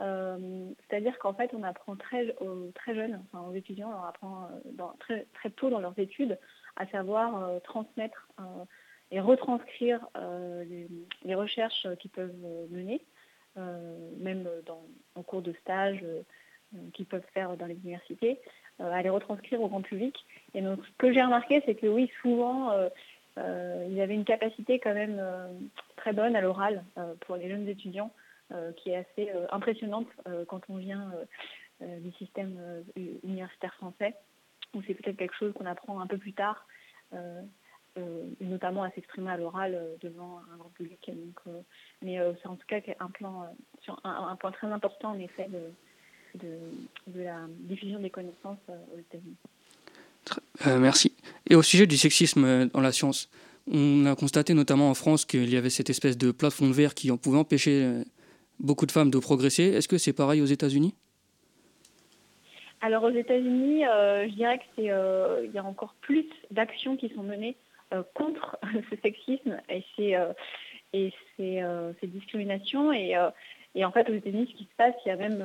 [0.00, 4.04] euh, c'est-à-dire qu'en fait, on apprend très, aux- très jeune, enfin, aux étudiants, on leur
[4.06, 6.38] apprend euh, très, très tôt dans leurs études
[6.76, 8.64] à savoir euh, transmettre euh,
[9.12, 10.64] et retranscrire euh,
[11.24, 13.00] les, recherches qu'ils peuvent euh, mener,
[13.56, 16.00] euh, même dans, en cours de stage.
[16.02, 16.22] euh,
[16.74, 18.40] euh, qu'ils peuvent faire dans les universités, euh,
[18.78, 20.14] à les retranscrire au grand public.
[20.54, 22.88] Et donc, ce que j'ai remarqué, c'est que oui, souvent, euh,
[23.38, 25.48] euh, ils avaient une capacité quand même euh,
[25.96, 28.10] très bonne à l'oral euh, pour les jeunes étudiants,
[28.52, 31.24] euh, qui est assez euh, impressionnante euh, quand on vient euh,
[31.82, 32.82] euh, du système euh,
[33.24, 34.14] universitaire français,
[34.74, 36.66] où c'est peut-être quelque chose qu'on apprend un peu plus tard,
[37.12, 37.42] euh,
[37.98, 41.10] euh, notamment à s'exprimer à l'oral euh, devant un grand public.
[41.46, 41.60] Euh,
[42.02, 45.18] mais euh, c'est en tout cas un, plan, euh, un, un point très important, en
[45.18, 45.72] effet, de,
[46.36, 49.36] de, de la diffusion des connaissances euh, aux États-Unis.
[50.66, 51.12] Euh, merci.
[51.48, 53.30] Et au sujet du sexisme euh, dans la science,
[53.70, 56.94] on a constaté notamment en France qu'il y avait cette espèce de plafond de verre
[56.94, 58.02] qui en pouvait empêcher
[58.60, 59.64] beaucoup de femmes de progresser.
[59.64, 60.94] Est-ce que c'est pareil aux États-Unis?
[62.80, 66.96] Alors aux États-Unis, euh, je dirais que c'est euh, il y a encore plus d'actions
[66.96, 67.56] qui sont menées
[68.14, 68.56] contre
[68.90, 70.16] ce sexisme et ces
[70.92, 71.62] et ces,
[72.00, 73.16] ces discriminations et,
[73.74, 75.44] et en fait aux États-Unis, ce qui se passe, il y a même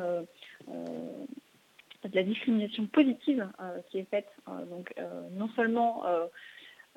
[0.72, 4.30] de la discrimination positive euh, qui est faite.
[4.48, 6.28] euh, donc euh, non seulement euh,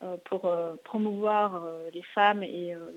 [0.02, 2.90] euh, pour euh, promouvoir euh, les femmes et, euh,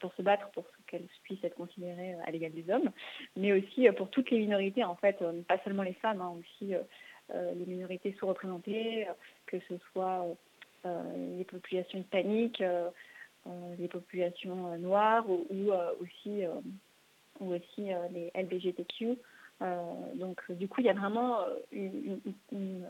[0.00, 2.90] pour se battre pour qu'elles puissent être considérées euh, à l'égal des hommes,
[3.36, 6.34] mais aussi euh, pour toutes les minorités, en fait, euh, pas seulement les femmes, hein,
[6.38, 6.80] aussi euh,
[7.34, 9.12] euh, les minorités sous-représentées, euh,
[9.46, 10.34] que ce soit euh,
[10.86, 12.88] euh, les populations hispaniques, euh,
[13.46, 16.54] euh, les populations euh, noires ou, euh, aussi, euh,
[17.40, 19.16] ou aussi euh, les LBGTQ.
[19.62, 22.16] Euh, donc du coup, il y a vraiment euh,
[22.52, 22.86] une,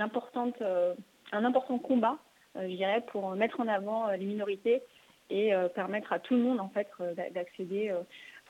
[0.00, 0.94] importante, euh,
[1.32, 2.18] un important combat,
[2.56, 4.82] je dirais, pour mettre en avant les minorités
[5.30, 7.94] et permettre à tout le monde en fait d'a- d'accéder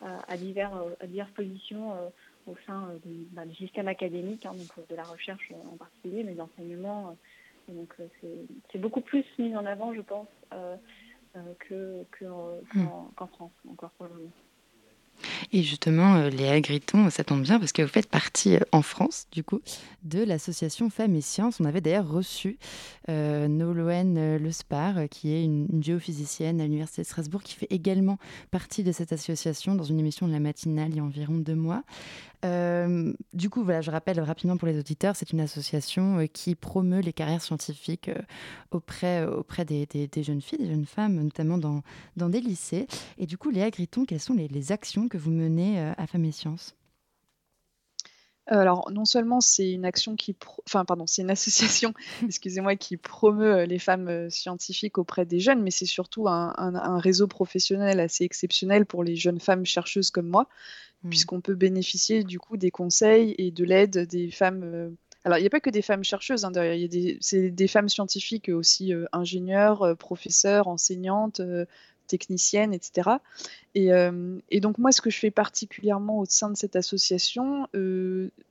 [0.01, 1.93] à, divers, à diverses positions
[2.47, 6.35] au sein du, bah, du système académique, hein, donc de la recherche en particulier, mais
[6.35, 7.17] d'enseignement.
[7.67, 10.29] donc c'est- beaucoup plus mis en avant, je pense,
[11.59, 14.31] que que, qu'en qu'en France encore pour le moment.
[15.53, 19.43] Et justement, Léa Griton, ça tombe bien parce que vous faites partie en France, du
[19.45, 19.61] coup,
[20.03, 21.61] de l'association Femmes et Sciences.
[21.61, 22.59] On avait d'ailleurs reçu
[23.09, 28.19] euh, Nolwenn Lespar, qui est une, géophysicienne à l'Université de Strasbourg, qui fait également
[28.51, 31.55] partie de cette association dans une émission de la matinale il y a environ deux
[31.55, 31.83] mois.
[32.45, 36.55] Euh, du coup, voilà, je rappelle rapidement pour les auditeurs, c'est une association euh, qui
[36.55, 38.23] promeut les carrières scientifiques euh,
[38.71, 39.87] auprès, auprès des,
[40.23, 41.83] jeunes filles, des jeunes femmes, notamment dans,
[42.17, 42.87] dans des lycées.
[43.19, 46.33] Et du coup, Léa Griton, quelles sont les actions que vous menez à Femmes et
[46.33, 46.75] Sciences
[48.51, 50.35] alors, non seulement c'est une action qui,
[50.67, 51.93] enfin, pardon, c'est une association,
[52.25, 57.27] excusez-moi, qui promeut les femmes scientifiques auprès des jeunes, mais c'est surtout un, un, réseau
[57.27, 60.49] professionnel assez exceptionnel pour les jeunes femmes chercheuses comme moi,
[61.03, 61.11] Mmh.
[61.11, 64.63] puisqu'on peut bénéficier du coup des conseils et de l'aide des femmes.
[64.65, 64.91] Euh,
[65.25, 67.51] alors, il n'y a pas que des femmes chercheuses, hein, il y a des, c'est
[67.51, 71.41] des femmes scientifiques aussi, euh, ingénieurs, euh, professeurs, enseignantes,
[72.09, 73.11] techniciennes, etc.
[73.75, 73.91] Et,
[74.51, 77.69] et, donc, moi, ce que je fais particulièrement au sein de cette association,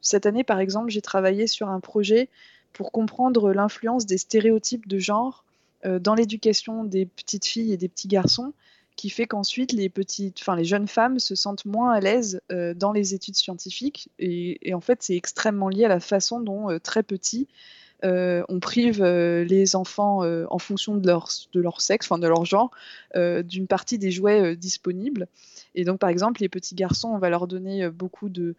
[0.01, 2.29] cette année, par exemple, j'ai travaillé sur un projet
[2.71, 5.43] pour comprendre l'influence des stéréotypes de genre
[5.83, 8.53] dans l'éducation des petites filles et des petits garçons
[8.97, 12.73] qui fait qu'ensuite les petites, enfin les jeunes femmes se sentent moins à l'aise euh,
[12.73, 16.79] dans les études scientifiques et, en fait c'est extrêmement lié à la façon dont euh,
[16.79, 22.45] très petits euh, on prive les enfants en fonction de leur, sexe, enfin de leur
[22.45, 22.71] genre,
[23.15, 25.27] d'une partie des jouets disponibles.
[25.75, 28.55] Et donc par exemple les petits garçons, on va leur donner beaucoup de,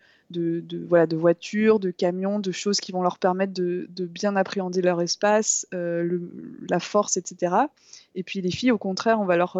[0.88, 5.00] voilà, de voitures, de camions, de choses qui vont leur permettre de, bien appréhender leur
[5.00, 7.54] espace, la force, etc.
[8.14, 9.56] Et puis les filles, au contraire, on va leur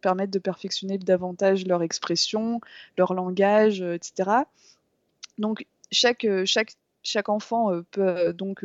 [0.00, 2.60] permettre de perfectionner davantage leur expression,
[2.98, 4.30] leur langage, euh, etc.
[5.38, 5.66] Donc
[6.24, 8.64] euh, chaque, chaque enfant euh, donc,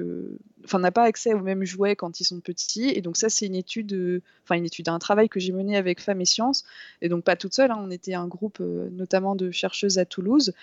[0.65, 3.45] enfin n'a pas accès aux mêmes jouets quand ils sont petits, et donc ça c'est
[3.45, 6.65] une étude, enfin une étude, un travail que j'ai mené avec Femmes et Sciences,
[7.01, 10.53] et donc pas toute seule, hein, on était un groupe notamment de chercheuses à Toulouse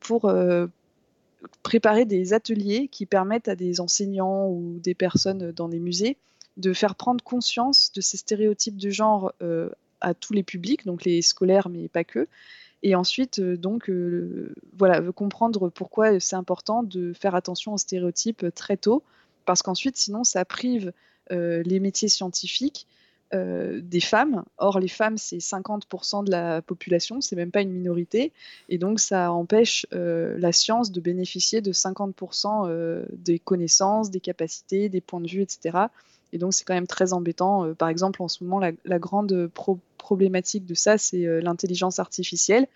[0.00, 0.32] pour
[1.62, 6.16] préparer des ateliers qui permettent à des enseignants ou des personnes dans des musées
[6.56, 11.04] de faire prendre conscience de ces stéréotypes de genre euh, à tous les publics, donc
[11.04, 12.28] les scolaires, mais pas que.
[12.82, 18.46] Et ensuite, euh, donc, euh, voilà, comprendre pourquoi c'est important de faire attention aux stéréotypes
[18.54, 19.02] très tôt,
[19.44, 20.92] parce qu'ensuite, sinon, ça prive
[21.30, 22.86] les métiers scientifiques
[23.32, 24.44] des femmes.
[24.58, 28.32] Or, les femmes, c'est 50% de la population, c'est même pas une minorité.
[28.68, 35.00] Et donc, ça empêche la science de bénéficier de 50% des connaissances, des capacités, des
[35.00, 35.86] points de vue, etc.
[36.32, 37.66] Et donc, c'est quand même très embêtant.
[37.66, 39.50] Euh, par exemple, en ce moment, la, grande
[39.98, 42.66] problématique de ça, c'est euh, l'intelligence artificielle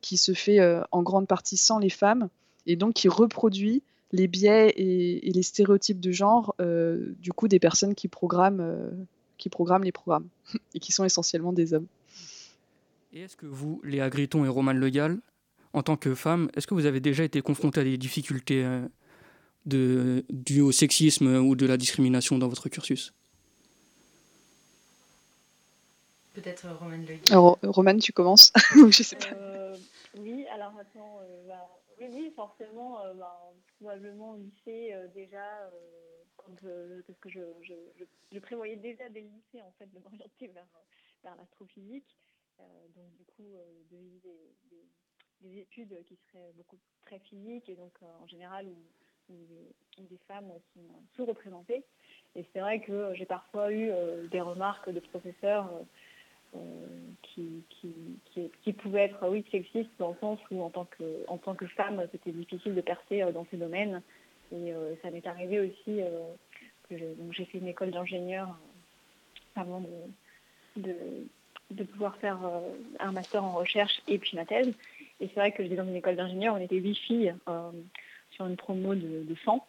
[0.00, 2.28] qui se fait euh, en grande partie sans les femmes
[2.66, 6.54] et donc qui reproduit les biais et, les stéréotypes de genre
[7.18, 8.62] du coup des personnes qui programment,
[9.38, 10.28] qui programment les programmes
[10.74, 11.86] et qui sont essentiellement des hommes.
[13.12, 15.18] Et est-ce que vous, Léa Griton et Romane Legal,
[15.72, 18.64] en tant que femme, est-ce que vous avez déjà été confrontée à des difficultés
[19.66, 23.14] de, dû au sexisme ou de la discrimination dans votre cursus
[26.34, 28.52] Peut-être euh, Romane Le Romane, tu commences.
[28.90, 29.32] Je sais pas.
[29.34, 29.76] Euh,
[30.18, 33.40] oui, alors attends, euh, bah, oui, forcément, bah,
[33.78, 35.70] probablement au lycée déjà,
[36.36, 36.52] quand,
[37.06, 37.74] parce que je, je,
[38.32, 40.66] je, prévoyais déjà dès le lycée en fait de m'orienter vers,
[41.22, 42.18] vers l'astrophysique,
[42.58, 43.54] donc du coup
[43.92, 43.96] de
[44.70, 44.80] des,
[45.40, 48.76] des, études qui seraient beaucoup très physiques et donc en général où
[49.28, 50.80] des femmes sont
[51.16, 51.82] sous-représentées.
[52.36, 55.70] Et c'est vrai que j'ai parfois eu euh, des remarques de professeurs
[56.56, 56.58] euh,
[57.22, 61.38] qui, qui, qui, pouvaient être, oui, sexistes dans le sens où en tant que, en
[61.38, 64.02] tant que femme, c'était difficile de percer euh, dans ces domaines.
[64.52, 66.00] Et ça m'est arrivé aussi
[66.88, 66.96] que
[67.32, 68.56] j'ai fait une école d'ingénieur
[69.56, 69.82] avant
[70.76, 70.86] de,
[71.70, 72.38] de, pouvoir faire
[73.00, 74.72] un master en recherche et puis ma thèse.
[75.18, 77.34] Et c'est vrai que j'étais dans une école d'ingénieur, on était huit filles
[78.34, 79.64] sur une promo de, de 100.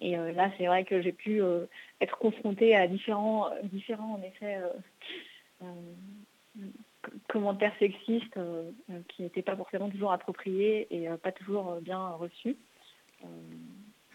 [0.00, 1.64] Et euh, là, c'est vrai que j'ai pu euh,
[2.00, 4.58] être confrontée à différents, différents en effet,
[5.62, 5.66] euh,
[7.28, 8.38] commentaires sexistes
[9.08, 12.56] qui n'étaient pas forcément toujours appropriés et pas toujours bien reçus.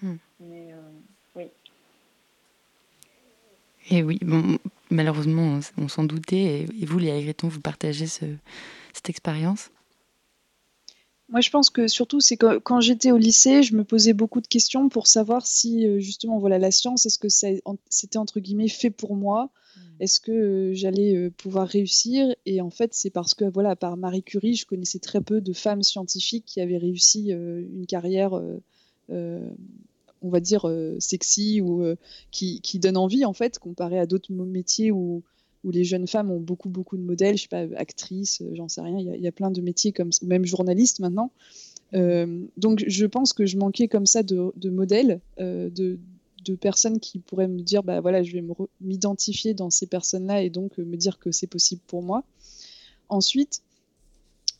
[0.02, 0.18] Hmm.
[0.40, 0.74] Mais
[1.36, 1.46] oui.
[3.90, 6.66] Et oui, bon, malheureusement, on s'en doutait.
[6.80, 8.26] Et vous, Léa Gréton, vous partagez ce,
[8.94, 9.72] cette expérience?
[11.32, 14.42] Moi, je pense que surtout, c'est que quand j'étais au lycée, je me posais beaucoup
[14.42, 18.68] de questions pour savoir si, euh, justement, voilà, la science, est-ce que c'était entre guillemets
[18.68, 19.46] fait pour moi?
[19.46, 19.80] Mmh.
[20.02, 22.36] Est-ce que euh, j'allais euh, pouvoir réussir?
[22.46, 25.54] Et en fait, c'est parce que, voilà, par Marie Curie, je connaissais très peu de
[25.54, 28.34] femmes scientifiques qui avaient réussi une carrière,
[29.10, 31.96] on va dire, sexy ou
[32.32, 35.24] qui, qui, donne envie, en fait, comparé à d'autres métiers où
[35.64, 38.82] où les jeunes femmes ont beaucoup, beaucoup de modèles, je sais pas, actrices, j'en sais
[38.82, 41.32] rien, il y, a plein de métiers comme ou même journalistes maintenant.
[41.94, 46.00] donc je pense que je manquais comme ça de, de modèles, de,
[46.46, 48.44] de personnes qui pourraient me dire bah voilà je vais
[48.80, 52.24] m'identifier dans ces personnes là et donc me dire que c'est possible pour moi
[53.10, 53.62] ensuite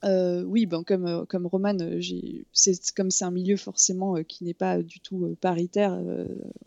[0.04, 2.02] euh, oui, ben comme, euh, comme Roman, euh,
[2.54, 6.00] c'est comme c'est un milieu forcément qui n'est pas du tout paritaire,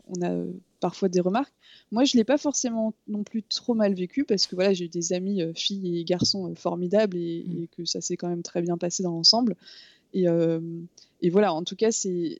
[0.07, 0.45] on a
[0.79, 1.53] parfois des remarques.
[1.91, 4.89] Moi, je l'ai pas forcément non plus trop mal vécu parce que voilà, j'ai eu
[4.89, 7.63] des amis filles et garçons formidables et, mmh.
[7.63, 9.55] et, que ça s'est quand même très bien passé dans l'ensemble.
[10.13, 10.25] Et,
[11.21, 12.37] et, voilà, en tout cas, c'est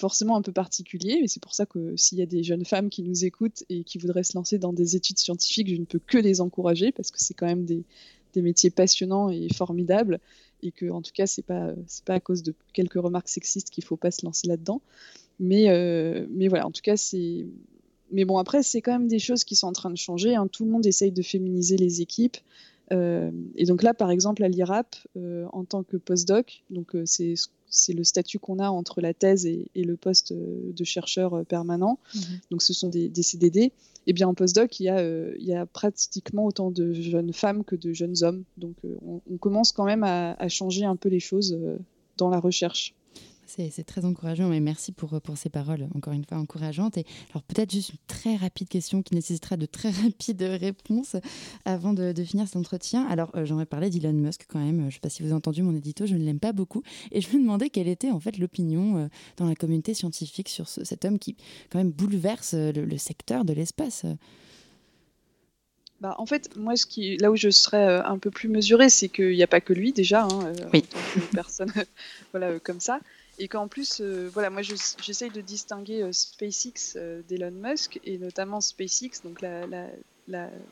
[0.00, 2.90] forcément un peu particulier, mais c'est pour ça que s'il y a des jeunes femmes
[2.90, 6.00] qui nous écoutent et qui voudraient se lancer dans des études scientifiques, je ne peux
[6.00, 7.84] que les encourager parce que c'est quand même des,
[8.34, 10.20] des métiers passionnants et formidables
[10.62, 13.70] et que en tout cas c'est pas c'est pas à cause de quelques remarques sexistes
[13.70, 14.80] qu'il faut pas se lancer là-dedans
[15.38, 17.46] mais euh, mais voilà en tout cas c'est
[18.10, 20.48] mais bon après c'est quand même des choses qui sont en train de changer hein.
[20.50, 22.38] tout le monde essaye de féminiser les équipes
[22.90, 27.34] euh, et donc là par exemple à l'IRAP euh, en tant que postdoc donc c'est
[27.70, 31.98] c'est le statut qu'on a entre la thèse et, le poste de chercheur permanent.
[32.14, 32.20] Mhm.
[32.50, 33.72] Donc, ce sont des, CDD.
[34.10, 37.34] Eh bien, en postdoc, il y, a, euh, il y a pratiquement autant de jeunes
[37.34, 38.44] femmes que de jeunes hommes.
[38.56, 38.96] Donc, euh,
[39.30, 41.76] on, commence quand même à, à, changer un peu les choses euh,
[42.16, 42.94] dans la recherche.
[43.48, 46.98] C'est très encourageant et merci pour, pour ces paroles, encore une fois, encourageantes.
[46.98, 51.16] Et alors peut-être juste une très rapide question qui nécessitera de très rapides réponses
[51.64, 53.06] avant de, finir cet entretien.
[53.06, 55.28] Alors euh, j'en ai parlé d'Elon Musk quand même, je ne sais pas si vous
[55.28, 56.82] avez entendu mon édito, je ne l'aime pas beaucoup.
[57.10, 59.08] Et je me demandais quelle était en fait l'opinion euh,
[59.38, 61.36] dans la communauté scientifique sur cet homme qui
[61.70, 64.04] quand même bouleverse euh, le, secteur de l'espace.
[66.00, 69.08] Bah, en fait, moi, ce qui, là où je serais un peu plus mesurée, c'est
[69.08, 70.80] qu'il n'y a pas que lui déjà, hein, oui.
[70.80, 71.72] en tant que personne
[72.32, 73.00] voilà, comme ça.
[73.38, 78.18] Et qu'en plus, euh, voilà, moi j'essaye de distinguer euh, SpaceX euh, d'Elon Musk et
[78.18, 79.44] notamment SpaceX, donc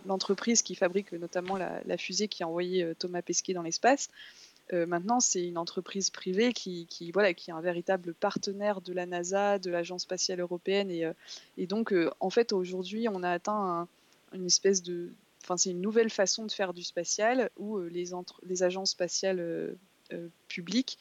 [0.05, 4.11] l'entreprise qui fabrique notamment la, fusée qui a envoyé Thomas Pesquet dans l'espace.
[4.72, 9.59] maintenant, c'est une entreprise privée qui, voilà, qui est un véritable partenaire de la NASA,
[9.59, 10.90] de l'Agence spatiale européenne.
[11.57, 13.88] Et, donc, en fait, aujourd'hui, on a atteint
[14.35, 15.09] une espèce de.
[15.42, 19.74] Enfin, c'est une nouvelle façon de faire du spatial où les agences spatiales
[20.48, 20.98] publiques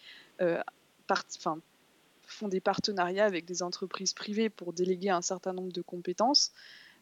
[2.27, 6.51] font des partenariats avec des entreprises privées pour déléguer un certain nombre de compétences.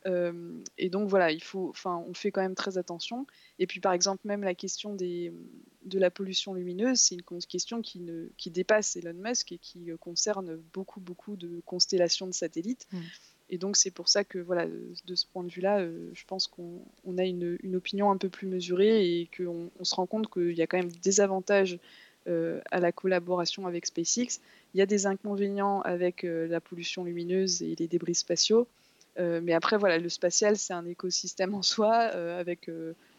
[0.06, 3.26] Euh, et donc voilà, il faut, enfin, on fait quand même très attention.
[3.60, 5.32] Et puis par exemple, même la question des,
[5.86, 9.92] de la pollution lumineuse, c'est une question qui, ne, qui dépasse Elon Musk et qui
[9.92, 12.88] euh, concerne beaucoup, beaucoup de constellations de satellites.
[12.92, 13.00] Mmh.
[13.50, 16.48] Et donc c'est pour ça que voilà, de ce point de vue-là, euh, je pense
[16.48, 16.82] qu'on
[17.18, 20.54] a une, une, opinion un peu plus mesurée et qu'on on se rend compte qu'il
[20.54, 21.78] y a quand même des avantages
[22.28, 24.40] à la collaboration avec SpaceX.
[24.74, 28.68] Il y a des inconvénients avec euh, la pollution lumineuse et les débris spatiaux.
[29.20, 32.70] Euh, mais après, voilà, le spatial, c'est un écosystème en soi, avec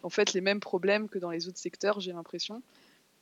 [0.02, 2.62] en fait les mêmes problèmes que dans les autres secteurs, j'ai l'impression.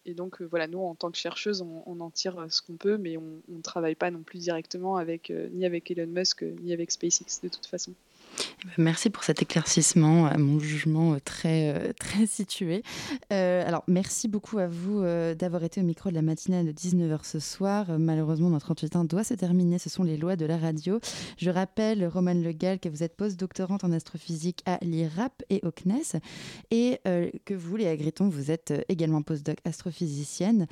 [0.05, 3.17] Et donc, voilà, nous, en tant que chercheuses, on, en tire ce qu'on peut, mais
[3.17, 7.41] on ne travaille pas non plus directement avec, ni avec Elon Musk, ni avec SpaceX,
[7.43, 7.93] de toute façon.
[8.39, 12.83] Eh ben, merci pour cet éclaircissement, à mon jugement euh, très, euh, très situé.
[13.33, 15.03] Euh, alors, merci beaucoup à vous
[15.39, 17.99] d'avoir été au micro de la matinale de 19h ce soir.
[17.99, 19.79] malheureusement, notre entretien doit se terminer.
[19.79, 21.01] Ce sont les lois de la radio.
[21.39, 26.21] Je rappelle, Romane Legal, que vous êtes post-doctorante en astrophysique à l'IRAP et au CNES
[26.71, 27.01] et
[27.45, 30.67] que vous, Léa Gréton, vous êtes également postdoc astrophysicienne,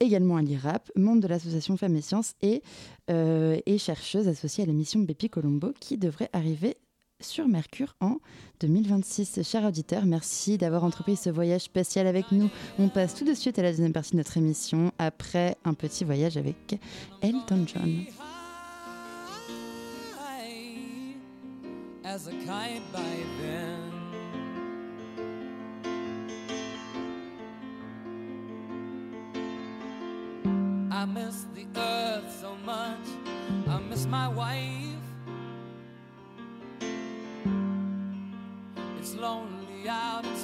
[0.00, 2.62] également à l'IRAP, membre de l'association Femmes et Sciences et,
[3.08, 6.76] et chercheuse associée à la mission Bepi Colombo qui devrait arriver
[7.22, 8.18] sur Mercure en
[8.60, 9.42] 2026.
[9.42, 12.50] Chers auditeurs, merci d'avoir entrepris ce voyage spécial avec nous.
[12.78, 16.04] On passe tout de suite à la deuxième partie de notre émission après un petit
[16.04, 16.78] voyage avec
[17.22, 18.04] Elton John.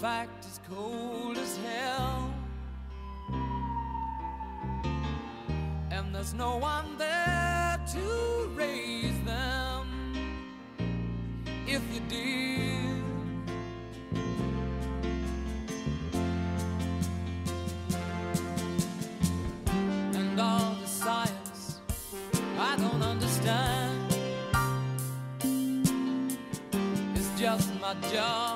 [0.00, 2.32] fact, is cold as hell.
[5.90, 10.14] And there's no one there to raise them
[11.66, 13.02] if you did.
[20.14, 21.80] And all the science
[22.56, 24.14] I don't understand.
[27.16, 28.47] It's just my job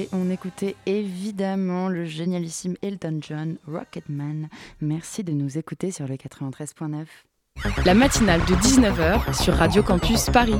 [0.00, 4.48] Et on écoutait évidemment le génialissime Elton John, Rocketman.
[4.80, 7.04] Merci de nous écouter sur le 93.9.
[7.84, 10.56] La matinale de 19h sur Radio Campus Paris.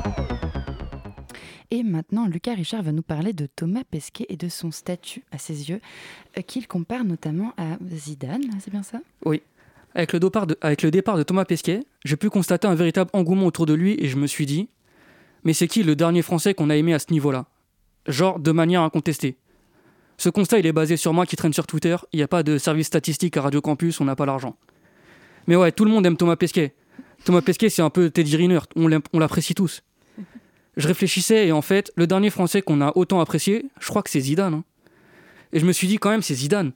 [1.70, 5.38] Et maintenant, Lucas Richard va nous parler de Thomas Pesquet et de son statut à
[5.38, 5.80] ses yeux,
[6.36, 9.00] euh, qu'il compare notamment à Zidane, c'est bien ça?
[9.24, 9.40] Oui.
[9.94, 13.08] Avec le, départ de, avec le départ de Thomas Pesquet, j'ai pu constater un véritable
[13.14, 14.68] engouement autour de lui et je me suis dit
[15.44, 17.46] Mais c'est qui le dernier Français qu'on a aimé à ce niveau-là?
[18.06, 19.36] Genre de manière incontestée.
[20.16, 21.96] Ce constat, il est basé sur moi qui traîne sur Twitter.
[22.12, 24.56] Il n'y a pas de service statistique à Radio Campus, on n'a pas l'argent.
[25.46, 26.74] Mais ouais, tout le monde aime Thomas Pesquet.
[27.24, 29.82] Thomas Pesquet, c'est un peu Teddy Riner, on l'apprécie tous.
[30.76, 34.10] Je réfléchissais et en fait, le dernier Français qu'on a autant apprécié, je crois que
[34.10, 34.54] c'est Zidane.
[34.54, 34.64] hein.
[35.52, 36.72] Et je me suis dit quand même, c'est Zidane.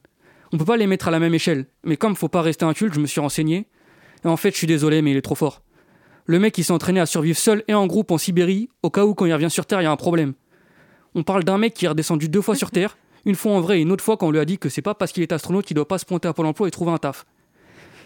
[0.52, 1.66] On peut pas les mettre à la même échelle.
[1.84, 3.66] Mais comme faut pas rester inculte, je me suis renseigné.
[4.24, 5.62] Et en fait, je suis désolé, mais il est trop fort.
[6.26, 9.04] Le mec, il s'est entraîné à survivre seul et en groupe en Sibérie, au cas
[9.04, 10.34] où quand il revient sur Terre, il y a un problème.
[11.14, 13.78] On parle d'un mec qui est redescendu deux fois sur Terre, une fois en vrai
[13.78, 15.32] et une autre fois quand on lui a dit que c'est pas parce qu'il est
[15.32, 17.26] astronaute qu'il doit pas se pointer à Pôle emploi et trouver un taf.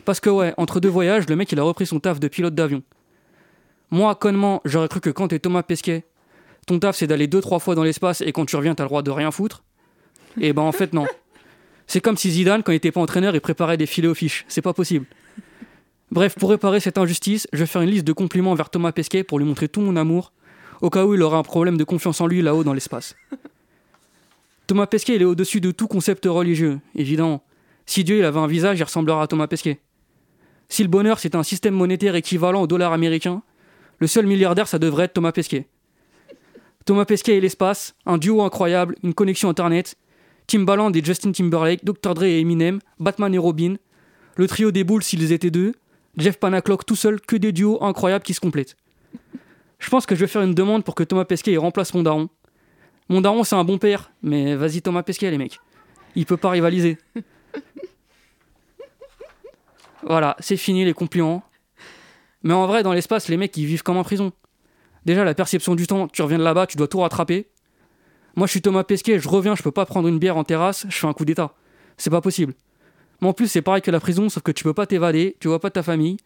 [0.04, 2.54] Parce que ouais, entre deux voyages, le mec il a repris son taf de pilote
[2.54, 2.82] d'avion.
[3.90, 6.04] Moi, connement, j'aurais cru que quand t'es Thomas Pesquet,
[6.66, 8.88] ton taf c'est d'aller deux trois fois dans l'espace et quand tu reviens t'as le
[8.88, 9.64] droit de rien foutre.
[10.40, 11.06] Et ben en fait non.
[11.86, 14.44] C'est comme si Zidane, quand il était pas entraîneur, il préparait des filets aux fiches.
[14.46, 15.06] C'est pas possible.
[16.10, 19.24] Bref, pour réparer cette injustice, je vais faire une liste de compliments vers Thomas Pesquet
[19.24, 20.32] pour lui montrer tout mon amour,
[20.80, 23.16] au cas où il aurait un problème de confiance en lui là-haut dans l'espace.
[24.66, 27.42] Thomas Pesquet, il est au-dessus de tout concept religieux, évidemment.
[27.86, 29.80] Si Dieu il avait un visage, il ressemblerait à Thomas Pesquet.
[30.68, 33.42] Si le bonheur c'est un système monétaire équivalent au dollar américain,
[33.98, 35.66] le seul milliardaire ça devrait être Thomas Pesquet.
[36.84, 39.96] Thomas Pesquet et l'espace, un duo incroyable, une connexion internet,
[40.46, 42.14] Timbaland et Justin Timberlake, Dr.
[42.14, 43.76] Dre et Eminem, Batman et Robin,
[44.36, 45.74] le trio des boules s'ils étaient deux,
[46.16, 48.76] Jeff Panaclock tout seul, que des duos incroyables qui se complètent.
[49.78, 52.02] Je pense que je vais faire une demande pour que Thomas Pesquet il remplace mon
[52.02, 52.28] daron.
[53.08, 55.60] Mon daron c'est un bon père, mais vas-y Thomas Pesquet les mecs.
[56.14, 56.98] Il peut pas rivaliser.
[60.04, 61.42] Voilà, c'est fini les compliments.
[62.42, 64.32] Mais en vrai, dans l'espace, les mecs ils vivent comme en prison.
[65.04, 67.48] Déjà, la perception du temps, tu reviens de là-bas, tu dois tout rattraper.
[68.36, 70.86] Moi, je suis Thomas Pesquet, je reviens, je peux pas prendre une bière en terrasse,
[70.88, 71.54] je fais un coup d'état.
[71.96, 72.54] C'est pas possible.
[73.20, 75.48] Mais en plus, c'est pareil que la prison, sauf que tu peux pas t'évader, tu
[75.48, 76.18] vois pas ta famille,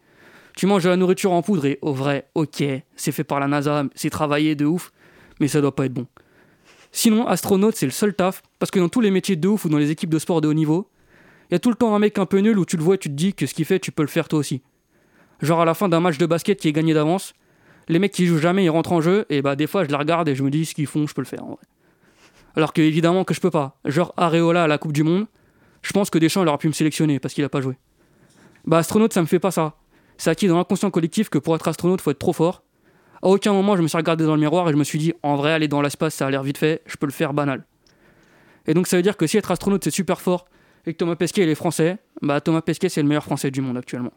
[0.55, 2.63] tu manges de la nourriture en poudre et au vrai, ok,
[2.95, 4.91] c'est fait par la NASA, c'est travaillé de ouf,
[5.39, 6.07] mais ça doit pas être bon.
[6.91, 9.69] Sinon, astronaute, c'est le seul taf, parce que dans tous les métiers de ouf ou
[9.69, 10.89] dans les équipes de sport de haut niveau,
[11.49, 12.95] il y a tout le temps un mec un peu nul où tu le vois
[12.95, 14.61] et tu te dis que ce qu'il fait, tu peux le faire toi aussi.
[15.41, 17.33] Genre à la fin d'un match de basket qui est gagné d'avance,
[17.89, 19.95] les mecs qui jouent jamais, ils rentrent en jeu, et bah des fois je les
[19.95, 21.65] regarde et je me dis ce qu'ils font, je peux le faire en vrai.
[22.55, 23.77] Alors que évidemment que je peux pas.
[23.85, 25.25] Genre Areola à la Coupe du Monde,
[25.81, 27.75] je pense que Deschamps il aurait pu me sélectionner parce qu'il a pas joué.
[28.65, 29.75] Bah astronaute ça me fait pas ça.
[30.17, 32.63] C'est acquis dans l'inconscient collectif que pour être astronaute faut être trop fort.
[33.21, 35.13] À aucun moment je me suis regardé dans le miroir et je me suis dit
[35.23, 37.65] en vrai aller dans l'espace ça a l'air vite fait, je peux le faire banal.
[38.67, 40.45] Et donc ça veut dire que si être astronaute c'est super fort
[40.85, 43.61] et que Thomas Pesquet il est français, bah Thomas Pesquet c'est le meilleur français du
[43.61, 44.11] monde actuellement.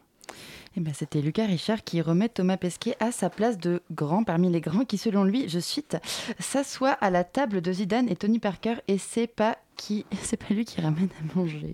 [0.77, 4.51] Eh ben, C'était Lucas Richard qui remet Thomas Pesquet à sa place de grand parmi
[4.51, 5.97] les grands qui, selon lui, je cite,
[6.37, 10.53] s'assoit à la table de Zidane et Tony Parker et c'est pas qui, c'est pas
[10.53, 11.73] lui qui ramène à manger.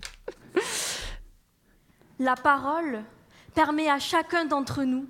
[2.18, 3.02] La parole
[3.54, 5.06] permet à chacun d'entre nous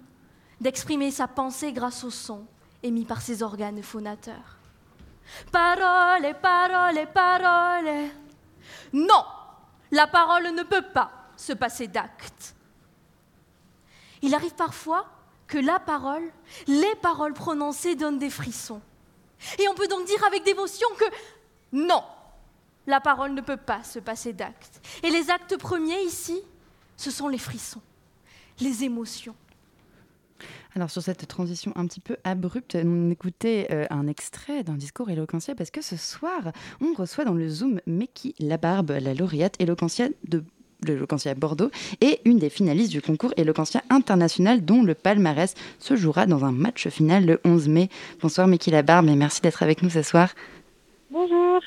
[0.60, 2.46] d'exprimer sa pensée grâce au son
[2.82, 4.58] émis par ses organes phonateurs.
[5.50, 8.10] Parole, parole, parole.
[8.92, 9.24] Non,
[9.90, 12.54] la parole ne peut pas se passer d'actes.
[14.22, 15.06] Il arrive parfois
[15.46, 16.30] que la parole,
[16.66, 18.80] les paroles prononcées donnent des frissons.
[19.58, 21.04] Et on peut donc dire avec dévotion que
[21.72, 22.02] non,
[22.86, 24.80] la parole ne peut pas se passer d'actes.
[25.02, 26.40] Et les actes premiers ici,
[26.96, 27.82] ce sont les frissons,
[28.60, 29.34] les émotions.
[30.76, 35.08] Alors sur cette transition un petit peu abrupte, on écoutait euh, un extrait d'un discours
[35.08, 40.08] éloquentiel parce que ce soir, on reçoit dans le Zoom Meki Labarbe, la lauréate éloquentia
[40.26, 40.42] de
[40.82, 46.26] l'éloquentia Bordeaux et une des finalistes du concours éloquentia international dont le palmarès se jouera
[46.26, 47.88] dans un match final le 11 mai.
[48.20, 50.34] Bonsoir Meki Labarbe et merci d'être avec nous ce soir.
[51.10, 51.60] Bonjour.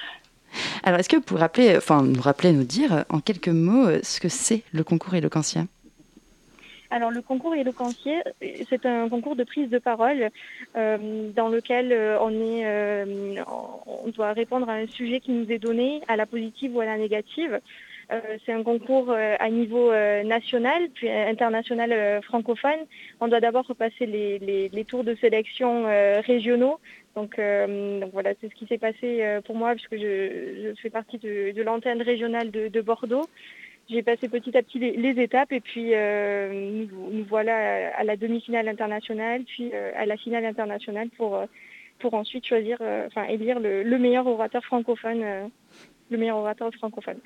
[0.84, 4.00] Alors est-ce que vous pouvez rappeler, enfin, nous rappeler, nous dire en quelques mots euh,
[4.04, 5.66] ce que c'est le concours éloquentia
[6.90, 8.22] Alors le concours éloquentier,
[8.70, 10.30] c'est un concours de prise de parole
[10.76, 16.02] euh, dans lequel euh, euh, on doit répondre à un sujet qui nous est donné,
[16.08, 17.60] à la positive ou à la négative.
[18.46, 22.80] C'est un concours à niveau national, puis international francophone.
[23.20, 25.84] On doit d'abord repasser les, tours de sélection
[26.22, 26.80] régionaux.
[27.16, 27.36] Donc,
[28.14, 32.50] voilà, c'est ce qui s'est passé pour moi, puisque je, fais partie de, l'antenne régionale
[32.50, 33.28] de Bordeaux.
[33.90, 38.68] J'ai passé petit à petit les, étapes et puis euh, nous, voilà à, la demi-finale
[38.68, 41.46] internationale, puis euh, à la finale internationale pour, euh,
[42.00, 42.78] pour ensuite choisir,
[43.08, 45.50] enfin élire le, le meilleur orateur francophone,
[46.10, 47.18] le meilleur orateur francophone.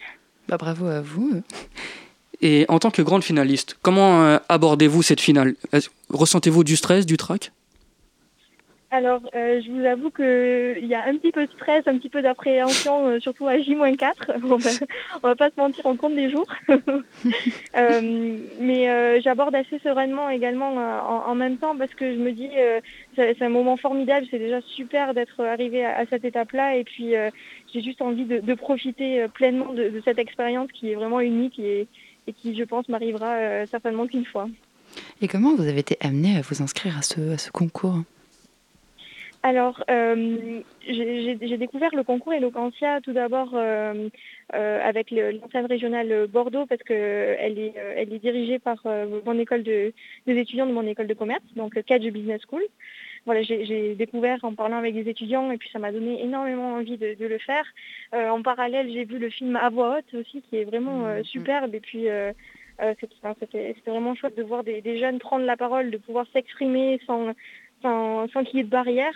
[0.47, 1.41] Bah, Bravo à vous.
[2.41, 5.55] Et en tant que grande finaliste, comment abordez-vous cette finale?
[6.09, 7.51] Ressentez-vous du stress, du trac?
[8.93, 12.09] Alors, euh, je vous avoue qu'il y a un petit peu de stress, un petit
[12.09, 14.11] peu d'appréhension, euh, surtout à J-4.
[14.43, 14.69] on, va,
[15.23, 16.47] on va pas se mentir, on compte des jours.
[17.77, 22.49] Euh, mais j'aborde assez sereinement également en, même temps parce que je me dis
[23.15, 27.13] c'est un moment formidable, c'est déjà super d'être arrivé à, cette étape-là et puis
[27.73, 31.87] j'ai juste envie de, profiter pleinement de, cette expérience qui est vraiment unique et,
[32.35, 34.49] qui, je pense, m'arrivera certainement qu'une fois.
[35.21, 38.03] Et comment vous avez été amené à vous inscrire à ce concours?
[39.43, 44.07] Alors, euh, j'ai découvert le concours Eloquentia tout d'abord euh,
[44.53, 48.85] euh, avec le- l'antenne régionale Bordeaux parce que elle est, elle est dirigée par
[49.25, 49.93] mon école de,
[50.27, 52.61] des étudiants de mon école de commerce, donc le Cadge Business School.
[53.25, 56.97] Voilà, j'ai découvert en parlant avec des étudiants et puis ça m'a donné énormément envie
[56.97, 57.65] de, de le faire.
[58.13, 61.73] En parallèle, j'ai vu le film À voix haute aussi qui est vraiment euh, superbe
[61.73, 62.07] et puis
[63.39, 66.99] c'était c'était vraiment chouette de voir des, des jeunes prendre la parole, de pouvoir s'exprimer
[67.05, 67.33] sans,
[67.81, 69.13] sans, sans qu'il y ait de barrière.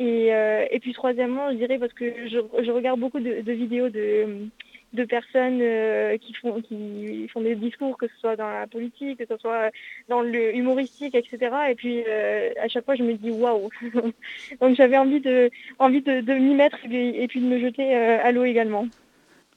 [0.00, 5.04] Et, euh, et puis troisièmement, je dirais parce que je, regarde beaucoup de, vidéos de,
[5.04, 9.70] personnes euh, qui font des discours, que ce soit dans la politique, que ce soit
[10.08, 11.54] dans le humoristique, etc.
[11.70, 13.68] Et puis euh, à chaque fois, je me dis waouh.
[14.62, 15.50] Donc j'avais envie de
[16.32, 18.88] m'y mettre et puis, de me jeter à l'eau également.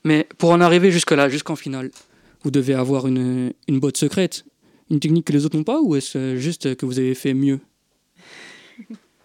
[0.04, 1.89] Mais pour en arriver jusque-là, jusqu'en finale,
[2.43, 4.43] vous devez avoir une, une botte secrète,
[4.91, 7.62] une technique que les autres n'ont pas, ou est-ce juste que vous avez fait mieux?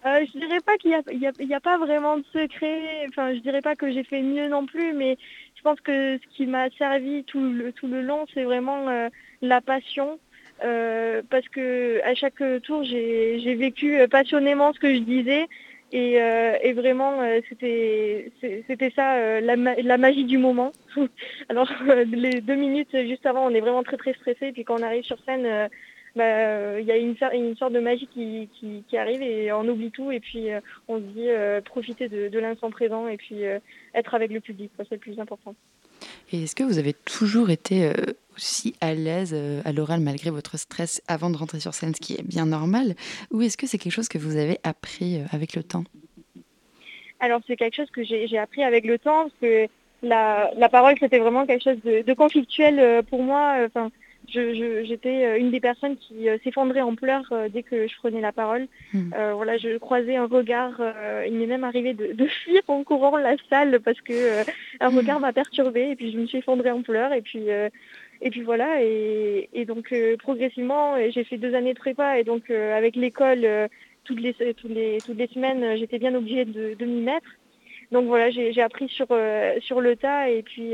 [0.05, 3.05] Euh, je dirais pas qu'il y a, a- a pas vraiment de secret.
[3.09, 5.17] Enfin, je dirais pas que j'ai fait mieux non plus, mais
[5.55, 9.09] je pense que ce qui m'a servi tout le, tout le long, c'est vraiment euh,
[9.41, 10.19] la passion.
[10.63, 15.47] Euh, parce que à chaque tour, j'ai vécu euh, passionnément ce que je disais.
[15.91, 18.31] Et, euh, et vraiment, euh, c'était
[18.95, 20.71] ça, la, la magie du moment.
[21.49, 21.69] Alors,
[22.11, 24.51] les deux minutes juste avant, on est vraiment très très stressé.
[24.53, 25.69] Puis quand on arrive sur scène,
[26.15, 29.51] euh, bah, euh, il y a une, sorte de magie qui, qui, qui arrive et
[29.51, 33.07] on oublie tout et puis euh, on se dit euh, profiter de, de l'instant présent
[33.07, 33.43] et puis
[33.93, 35.55] être avec le public, c'est le plus important.
[36.31, 37.91] Et est-ce que vous avez toujours été
[38.35, 39.35] aussi à l'aise
[39.65, 42.95] à l'oral malgré votre stress avant de rentrer sur scène, ce qui est bien normal
[43.31, 45.83] Ou est-ce que c'est quelque chose que vous avez appris avec le temps?
[47.19, 49.67] Alors c'est quelque chose que j'ai appris avec le temps parce que
[50.03, 53.57] la, la parole c'était vraiment quelque chose de, de conflictuel pour moi.
[53.65, 53.89] Enfin,
[54.31, 58.21] j'étais euh, une des personnes qui euh, s'effondrait en pleurs euh, dès que je prenais
[58.21, 58.67] la parole.
[58.93, 59.11] Hmm.
[59.15, 60.79] Euh, voilà, je croisais un regard.
[60.79, 64.43] euh, il m'est même arrivé de, de fuir en courant la salle parce que euh,
[64.79, 67.45] un regard m'a perturbée et puis je me suis effondrée en pleurs et puis
[68.21, 72.49] et puis voilà et, et donc progressivement j'ai fait deux années de prépa et donc
[72.49, 73.45] avec l'école
[74.03, 77.29] toutes les toutes les toutes les semaines j'étais bien obligée de, de m'y mettre.
[77.91, 79.07] Donc voilà, j'ai appris sur
[79.61, 80.73] sur le tas et puis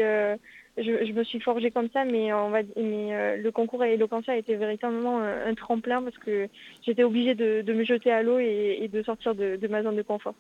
[0.78, 3.88] je, je me suis forgée comme ça, mais on va mais euh, le concours à
[3.90, 6.48] Eloquentia a été véritablement un, un tremplin parce que
[6.86, 9.84] j'étais obligée de, de me jeter à l'eau et, et de sortir de, de ma
[9.84, 10.36] zone de confort.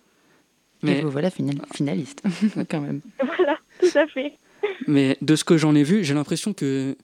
[0.84, 2.22] Et mais, vous voilà final- finaliste,
[2.70, 3.02] quand même.
[3.38, 4.34] Voilà, tout à fait.
[4.88, 6.96] mais de ce que j'en ai vu, j'ai l'impression que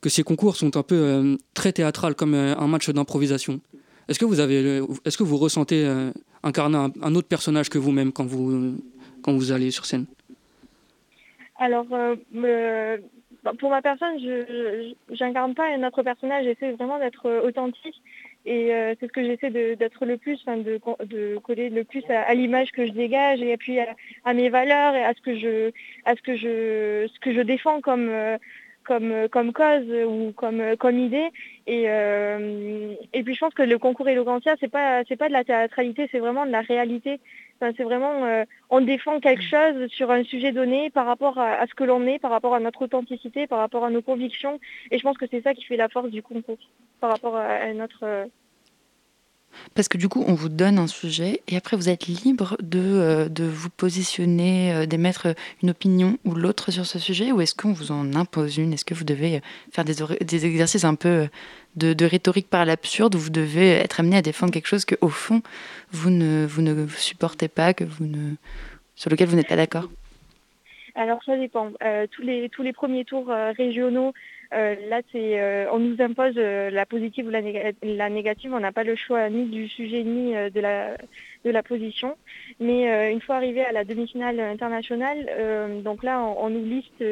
[0.00, 3.60] que ces concours sont un peu euh, très théâtrales, comme euh, un match d'improvisation.
[4.08, 6.12] Est-ce que vous avez, euh, est-ce que vous ressentez euh,
[6.44, 8.76] incarner un, un autre personnage que vous-même quand vous
[9.22, 10.06] quand vous allez sur scène?
[11.58, 12.98] Alors, euh,
[13.42, 18.00] bah, pour ma personne, je j'incarne pas un autre personnage, j'essaie vraiment d'être euh, authentique.
[18.46, 22.04] Et euh, c'est ce que j'essaie d'être le plus, de, co- de coller le plus
[22.08, 23.78] à, l'image que je dégage et puis
[24.24, 25.34] à, mes valeurs et à ce que
[26.36, 28.10] je, défends comme,
[29.52, 31.28] cause ou comme, idée.
[31.66, 36.08] Et, puis je pense que le concours Eloquentia, c'est pas, c'est pas de la théâtralité,
[36.10, 37.20] c'est vraiment de la réalité.
[37.60, 41.54] Enfin, c'est vraiment, euh, on défend quelque chose sur un sujet donné par rapport à,
[41.54, 44.60] à ce que l'on est, par rapport à notre authenticité, par rapport à nos convictions.
[44.92, 46.58] Et je pense que c'est ça qui fait la force du concours
[47.00, 48.04] par rapport à, à notre.
[48.04, 48.26] euh,
[49.74, 52.78] Parce que du coup, on vous donne un sujet et après, vous êtes libre de,
[52.78, 55.28] euh, de vous positionner, d'émettre
[55.62, 58.72] une opinion ou l'autre sur ce sujet ou est-ce qu'on vous en impose une?
[58.72, 59.40] Est-ce que vous devez
[59.72, 61.28] faire des, des exercices un peu
[61.76, 65.08] de, rhétorique par l'absurde où vous devez être amené à défendre quelque chose que au
[65.08, 65.42] fond,
[65.90, 68.34] vous ne, vous ne supportez pas, que vous ne,
[68.98, 69.88] sur lequel vous n'êtes pas d'accord
[70.94, 71.70] Alors ça dépend.
[71.82, 74.12] Euh, tous les tous les premiers tours euh, régionaux,
[74.54, 77.40] euh, là c'est on nous impose la positive ou la,
[77.82, 78.52] la négative.
[78.52, 80.96] On n'a pas le choix ni du sujet ni de la
[81.44, 82.16] de la position.
[82.58, 87.04] Mais une fois arrivé à la demi-finale internationale, donc là on, nous liste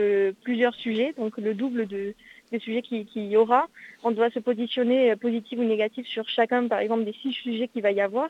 [0.43, 2.15] plusieurs sujets, donc le double de
[2.53, 3.67] des sujets qui- qu'il y aura.
[4.05, 7.69] On doit se positionner euh, positif ou négatif sur chacun, par exemple, des six sujets
[7.69, 8.29] qu'il va y avoir.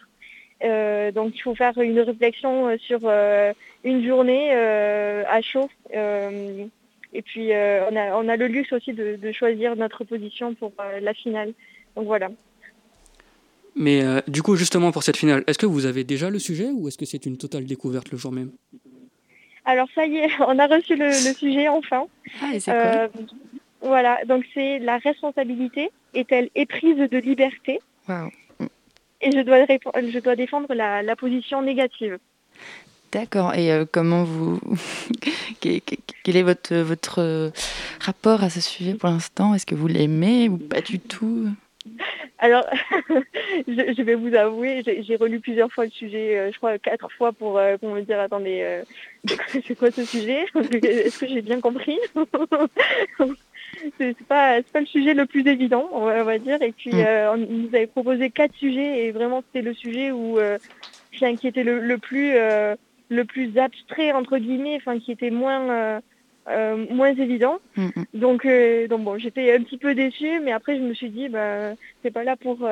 [0.64, 3.52] Euh, donc il faut faire une réflexion euh, sur euh,
[3.84, 5.68] une journée euh, à chaud.
[5.94, 6.64] Euh,
[7.12, 10.54] et puis euh, on, a, on a le luxe aussi de, de choisir notre position
[10.54, 11.52] pour euh, la finale.
[11.94, 12.28] Donc voilà.
[13.74, 16.68] Mais euh, du coup, justement pour cette finale, est-ce que vous avez déjà le sujet
[16.72, 18.50] ou est-ce que c'est une totale découverte le jour même?
[19.66, 22.06] Alors ça y est, on a reçu le, le sujet enfin.
[22.40, 23.08] Ah, et c'est Euh,
[23.86, 27.80] voilà, donc c'est la responsabilité est-elle éprise de liberté.
[29.20, 32.18] Et je dois, répondre- je dois défendre la, la position négative.
[33.12, 33.54] D'accord.
[33.54, 34.60] Et euh, comment vous.
[35.60, 37.50] quel est votre, votre euh,
[38.00, 39.54] rapport à ce sujet pour l'instant?
[39.54, 41.48] Est-ce que vous l'aimez ou pas du tout?
[42.38, 42.66] Alors,
[43.68, 47.10] je, je vais vous avouer, j'ai relu plusieurs fois le sujet, euh, je crois quatre
[47.12, 48.82] fois pour, euh, pour me dire, attendez, euh,
[49.66, 50.44] c'est quoi ce sujet?
[50.82, 51.98] Est-ce que j'ai bien compris?
[53.98, 56.60] C'est pas, pas le sujet le plus évident, on va, on va dire.
[56.62, 57.04] Et puis, Mm.
[57.06, 60.58] euh, on nous avait proposé quatre sujets et vraiment, c'était le sujet où euh,
[61.12, 62.74] qui était le, le plus euh,
[63.08, 66.00] le plus abstrait entre guillemets, enfin qui était moins
[66.48, 67.58] euh, moins évident.
[67.76, 68.04] Mm, mm.
[68.14, 68.46] Donc,
[68.88, 72.10] donc bon, j'étais un petit peu déçue, mais après je me suis dit, bah, c'est
[72.12, 72.68] pas là pour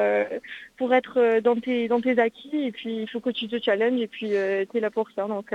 [0.76, 4.00] pour être dans tes dans tes acquis, et puis il faut que tu te challenges,
[4.00, 5.26] et puis euh, t'es là pour ça.
[5.26, 5.52] Donc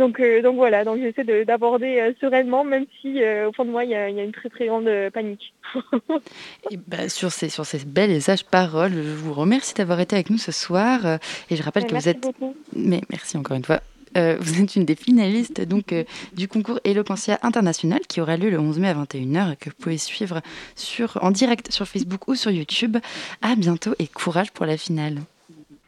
[0.00, 3.64] donc euh, donc voilà, donc j'essaie de- d'aborder euh, sereinement, même si euh, au fond
[3.64, 5.52] de moi il y a, il y a une très très grande panique.
[6.72, 10.16] Et bah, sur, ces, sur ces belles et sages paroles, je vous remercie d'avoir été
[10.16, 11.18] avec nous ce soir.
[11.50, 12.20] Et je rappelle que Merci vous êtes.
[12.22, 12.56] beaucoup.
[12.74, 13.80] Mais merci encore une fois.
[14.16, 18.50] Euh, vous êtes une des finalistes donc euh, du concours Eloquentia International qui aura lieu
[18.50, 20.40] le 11 mai à 21h et que vous pouvez suivre
[20.74, 22.96] sur, en direct sur Facebook ou sur YouTube.
[23.40, 25.18] À bientôt et courage pour la finale.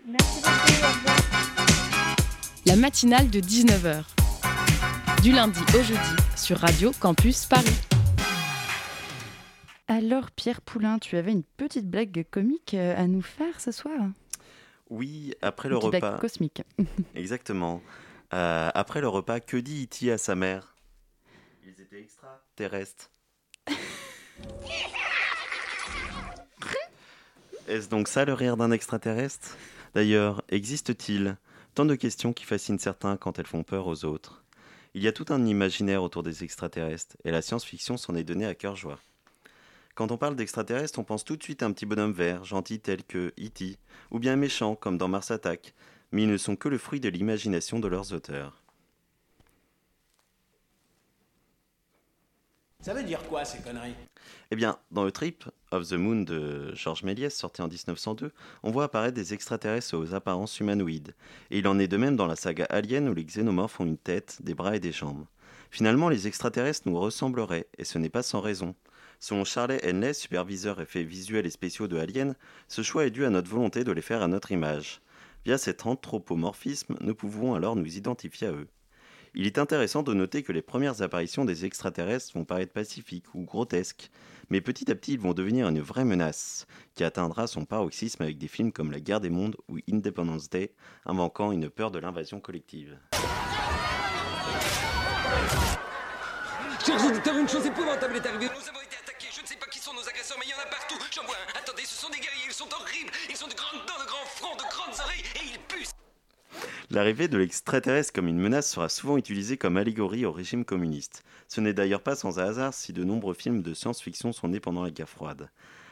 [0.07, 0.82] Merci.
[2.67, 4.05] La matinale de 19h.
[5.23, 5.99] Du lundi au jeudi
[6.37, 7.75] sur Radio Campus Paris.
[9.89, 13.99] Alors Pierre Poulain, tu avais une petite blague comique euh, à nous faire ce soir?
[14.91, 16.19] Oui, après le Une petite blague repas.
[16.21, 16.63] cosmique.
[17.15, 17.83] Exactement.
[18.33, 20.75] Euh, après le repas, que dit Iti à sa mère?
[21.65, 23.11] Ils étaient extraterrestres.
[27.69, 29.57] Est-ce donc ça le rire d'un extraterrestre?
[29.95, 31.37] D'ailleurs, existe-t-il?
[31.75, 34.45] Tant de questions qui fascinent certains quand elles font peur aux autres
[34.95, 38.47] Il y a tout un imaginaire autour des extraterrestres, et la science-fiction s'en est donnée
[38.47, 38.99] à cœur joie.
[39.95, 42.81] Quand on parle d'extraterrestres, on pense tout de suite à un petit bonhomme vert, gentil
[42.81, 43.77] tel que E.T.,
[44.11, 45.75] ou bien méchant comme dans Mars Attack,
[46.13, 48.62] mais ils ne sont que le fruit de l'imagination de leurs auteurs.
[52.83, 53.95] Ça veut dire quoi ces conneries?
[54.51, 58.33] Eh bien, dans le Trip of the Moon de Georges Méliès, sorti en 1902,
[58.65, 61.15] on voit apparaître des extraterrestres aux apparences humanoïdes.
[61.53, 63.99] Et il en est de même dans la saga Alien où les xénomorphes ont une
[63.99, 65.27] tête, des bras et des jambes.
[65.71, 68.75] Finalement, les extraterrestres nous ressembleraient, et ce n'est pas sans raison.
[69.21, 72.35] Selon Charlie Henley, superviseur effets visuels et spéciaux de Alien,
[72.67, 75.03] ce choix est dû à notre volonté de les faire à notre image.
[75.45, 78.67] Via cet anthropomorphisme, nous pouvons alors nous identifier à eux.
[79.35, 83.45] Il est intéressant de noter que les premières apparitions des extraterrestres vont paraître pacifiques ou
[83.45, 84.11] grotesques,
[84.51, 88.37] mais petit à petit ils vont devenir une vraie menace, qui atteindra son paroxysme avec
[88.37, 90.75] des films comme La guerre des mondes ou Independence Day,
[91.07, 92.99] invoquant une peur de l'invasion collective.
[96.85, 98.47] Chers auditeurs, une chose épouvantable est arrivée.
[98.47, 99.29] Nous avons été attaqués.
[99.35, 99.57] Je ne sais
[101.21, 101.59] en vois un.
[101.59, 103.13] Attendez, ce sont des guerriers, ils sont horribles.
[103.29, 106.02] Ils ont de grandes dents, de grands fronts, de grandes oreilles et ils puent.
[106.91, 111.23] L'arrivée de l'extraterrestre comme une menace sera souvent utilisée comme allégorie au régime communiste.
[111.49, 114.83] Ce n'est d'ailleurs pas sans hasard si de nombreux films de science-fiction sont nés pendant
[114.83, 115.49] la guerre froide.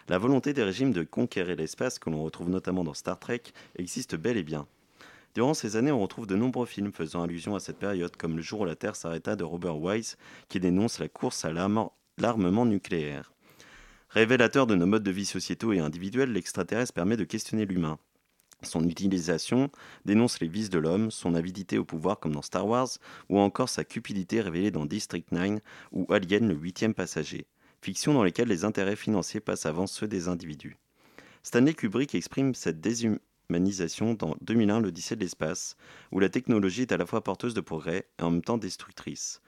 [0.08, 3.42] La volonté des régimes de conquérir l'espace, que l'on retrouve notamment dans Star Trek,
[3.76, 4.66] existe bel et bien.
[5.34, 8.42] Durant ces années, on retrouve de nombreux films faisant allusion à cette période, comme Le
[8.42, 10.16] jour où la Terre s'arrêta de Robert Wise,
[10.48, 13.32] qui dénonce la course à l'armement nucléaire.
[14.08, 17.96] Révélateur de nos modes de vie sociétaux et individuels, l'extraterrestre permet de questionner l'humain.
[18.62, 19.70] Son utilisation
[20.04, 22.88] dénonce les vices de l'homme, son avidité au pouvoir comme dans Star Wars,
[23.28, 25.60] ou encore sa cupidité révélée dans District 9
[25.92, 27.46] ou Alien le huitième passager,
[27.80, 30.76] fiction dans lesquelles les intérêts financiers passent avant ceux des individus.
[31.42, 35.76] Stanley Kubrick exprime cette déshumanisation dans 2001 l'Odyssée de l'espace,
[36.12, 39.40] où la technologie est à la fois porteuse de progrès et en même temps destructrice.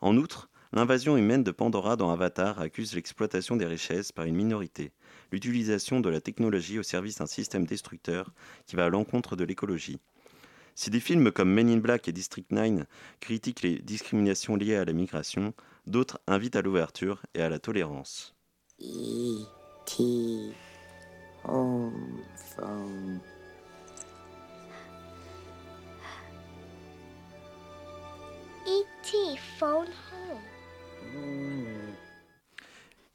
[0.00, 4.92] En outre, l'invasion humaine de Pandora dans Avatar accuse l'exploitation des richesses par une minorité,
[5.32, 8.32] l'utilisation de la technologie au service d'un système destructeur
[8.66, 9.98] qui va à l'encontre de l'écologie.
[10.74, 12.86] Si des films comme Men in Black et District 9
[13.20, 15.52] critiquent les discriminations liées à la migration,
[15.86, 18.34] d'autres invitent à l'ouverture et à la tolérance.
[21.44, 22.20] Home.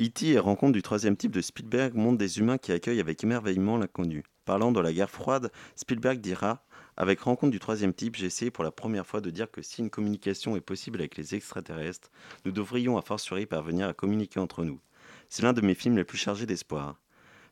[0.02, 0.28] E.T.
[0.28, 4.24] et Rencontre du troisième type de Spielberg montrent des humains qui accueillent avec émerveillement l'inconnu.
[4.44, 6.66] Parlant de la guerre froide, Spielberg dira
[6.98, 9.82] Avec Rencontre du troisième type, j'ai essayé pour la première fois de dire que si
[9.82, 12.12] une communication est possible avec les extraterrestres,
[12.44, 14.82] nous devrions a fortiori parvenir à communiquer entre nous.
[15.30, 17.00] C'est l'un de mes films les plus chargés d'espoir.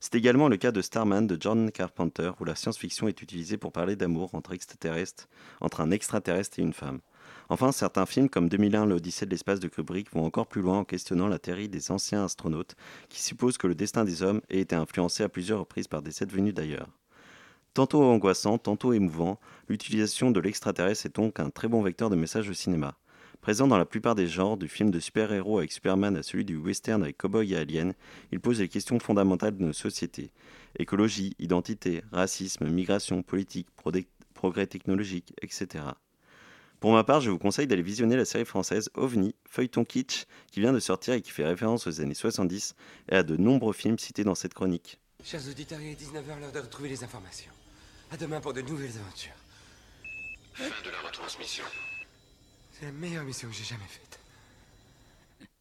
[0.01, 3.71] C'est également le cas de Starman de John Carpenter, où la science-fiction est utilisée pour
[3.71, 4.53] parler d'amour entre
[5.61, 6.99] entre un extraterrestre et une femme.
[7.53, 10.83] Enfin, certains films comme 2001 l'Odyssée de l'espace de Kubrick vont encore plus loin en
[10.85, 12.75] questionnant la théorie des anciens astronautes,
[13.09, 16.23] qui suppose que le destin des hommes ait été influencé à plusieurs reprises par des
[16.23, 16.89] êtres venus d'ailleurs.
[17.75, 19.39] Tantôt angoissant, tantôt émouvant,
[19.69, 22.97] l'utilisation de l'extraterrestre est donc un très bon vecteur de message au cinéma.
[23.39, 26.57] Présent dans la plupart des genres, du film de super-héros avec Superman à celui du
[26.57, 27.93] western avec Cowboy et Alien,
[28.31, 30.31] il pose les questions fondamentales de nos sociétés.
[30.79, 33.67] Écologie, identité, racisme, migration, politique,
[34.33, 35.83] progrès technologique, etc.
[36.83, 40.59] Pour ma part, je vous conseille d'aller visionner la série française OVNI, feuilleton kitsch, qui
[40.59, 42.75] vient de sortir et qui fait référence aux années 70
[43.07, 44.99] et à de nombreux films cités dans cette chronique.
[45.23, 47.53] Chers auditeurs, il est 19h, l'heure de retrouver les informations.
[48.11, 49.31] À demain pour de nouvelles aventures.
[50.55, 51.63] Fin de la retransmission.
[52.73, 54.19] C'est la meilleure mission que j'ai jamais faite.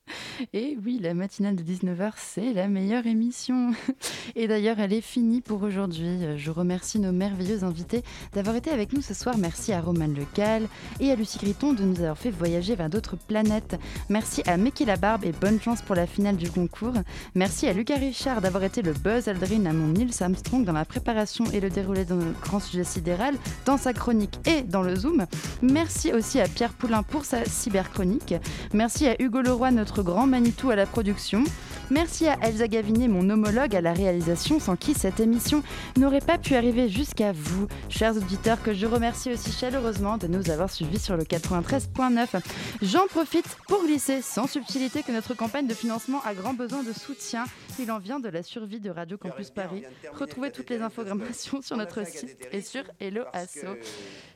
[0.52, 3.72] Et oui, la matinale de 19h, c'est la meilleure émission.
[4.36, 6.36] Et d'ailleurs, elle est finie pour aujourd'hui.
[6.36, 9.36] Je remercie nos merveilleux invités d'avoir été avec nous ce soir.
[9.38, 10.68] Merci à Roman Lecal
[11.00, 13.78] et à Lucie Griton de nous avoir fait voyager vers d'autres planètes.
[14.08, 16.94] Merci à Mickey Labarbe et bonne chance pour la finale du concours.
[17.34, 20.84] Merci à Lucas Richard d'avoir été le Buzz Aldrin à mon Nils Armstrong dans la
[20.84, 25.26] préparation et le déroulé notre grand sujet sidéral, dans sa chronique et dans le Zoom.
[25.62, 28.34] Merci aussi à Pierre Poulain pour sa cyberchronique.
[28.72, 31.44] Merci à Hugo Leroy, notre grand Manitou à la production.
[31.90, 35.62] Merci à Elsa Gavinet, mon homologue à la réalisation, sans qui cette émission
[35.98, 40.48] n'aurait pas pu arriver jusqu'à vous, chers auditeurs, que je remercie aussi chaleureusement de nous
[40.48, 42.40] avoir suivis sur le 93.9.
[42.80, 46.92] J'en profite pour glisser sans subtilité que notre campagne de financement a grand besoin de
[46.94, 47.44] soutien.
[47.78, 49.82] Il en vient de la survie de Radio Campus Paris.
[50.18, 53.76] Retrouvez toutes les infogrammations sur notre site et sur Hello Asso.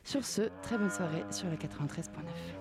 [0.03, 2.56] Sur ce, très bonne soirée sur le 93.9.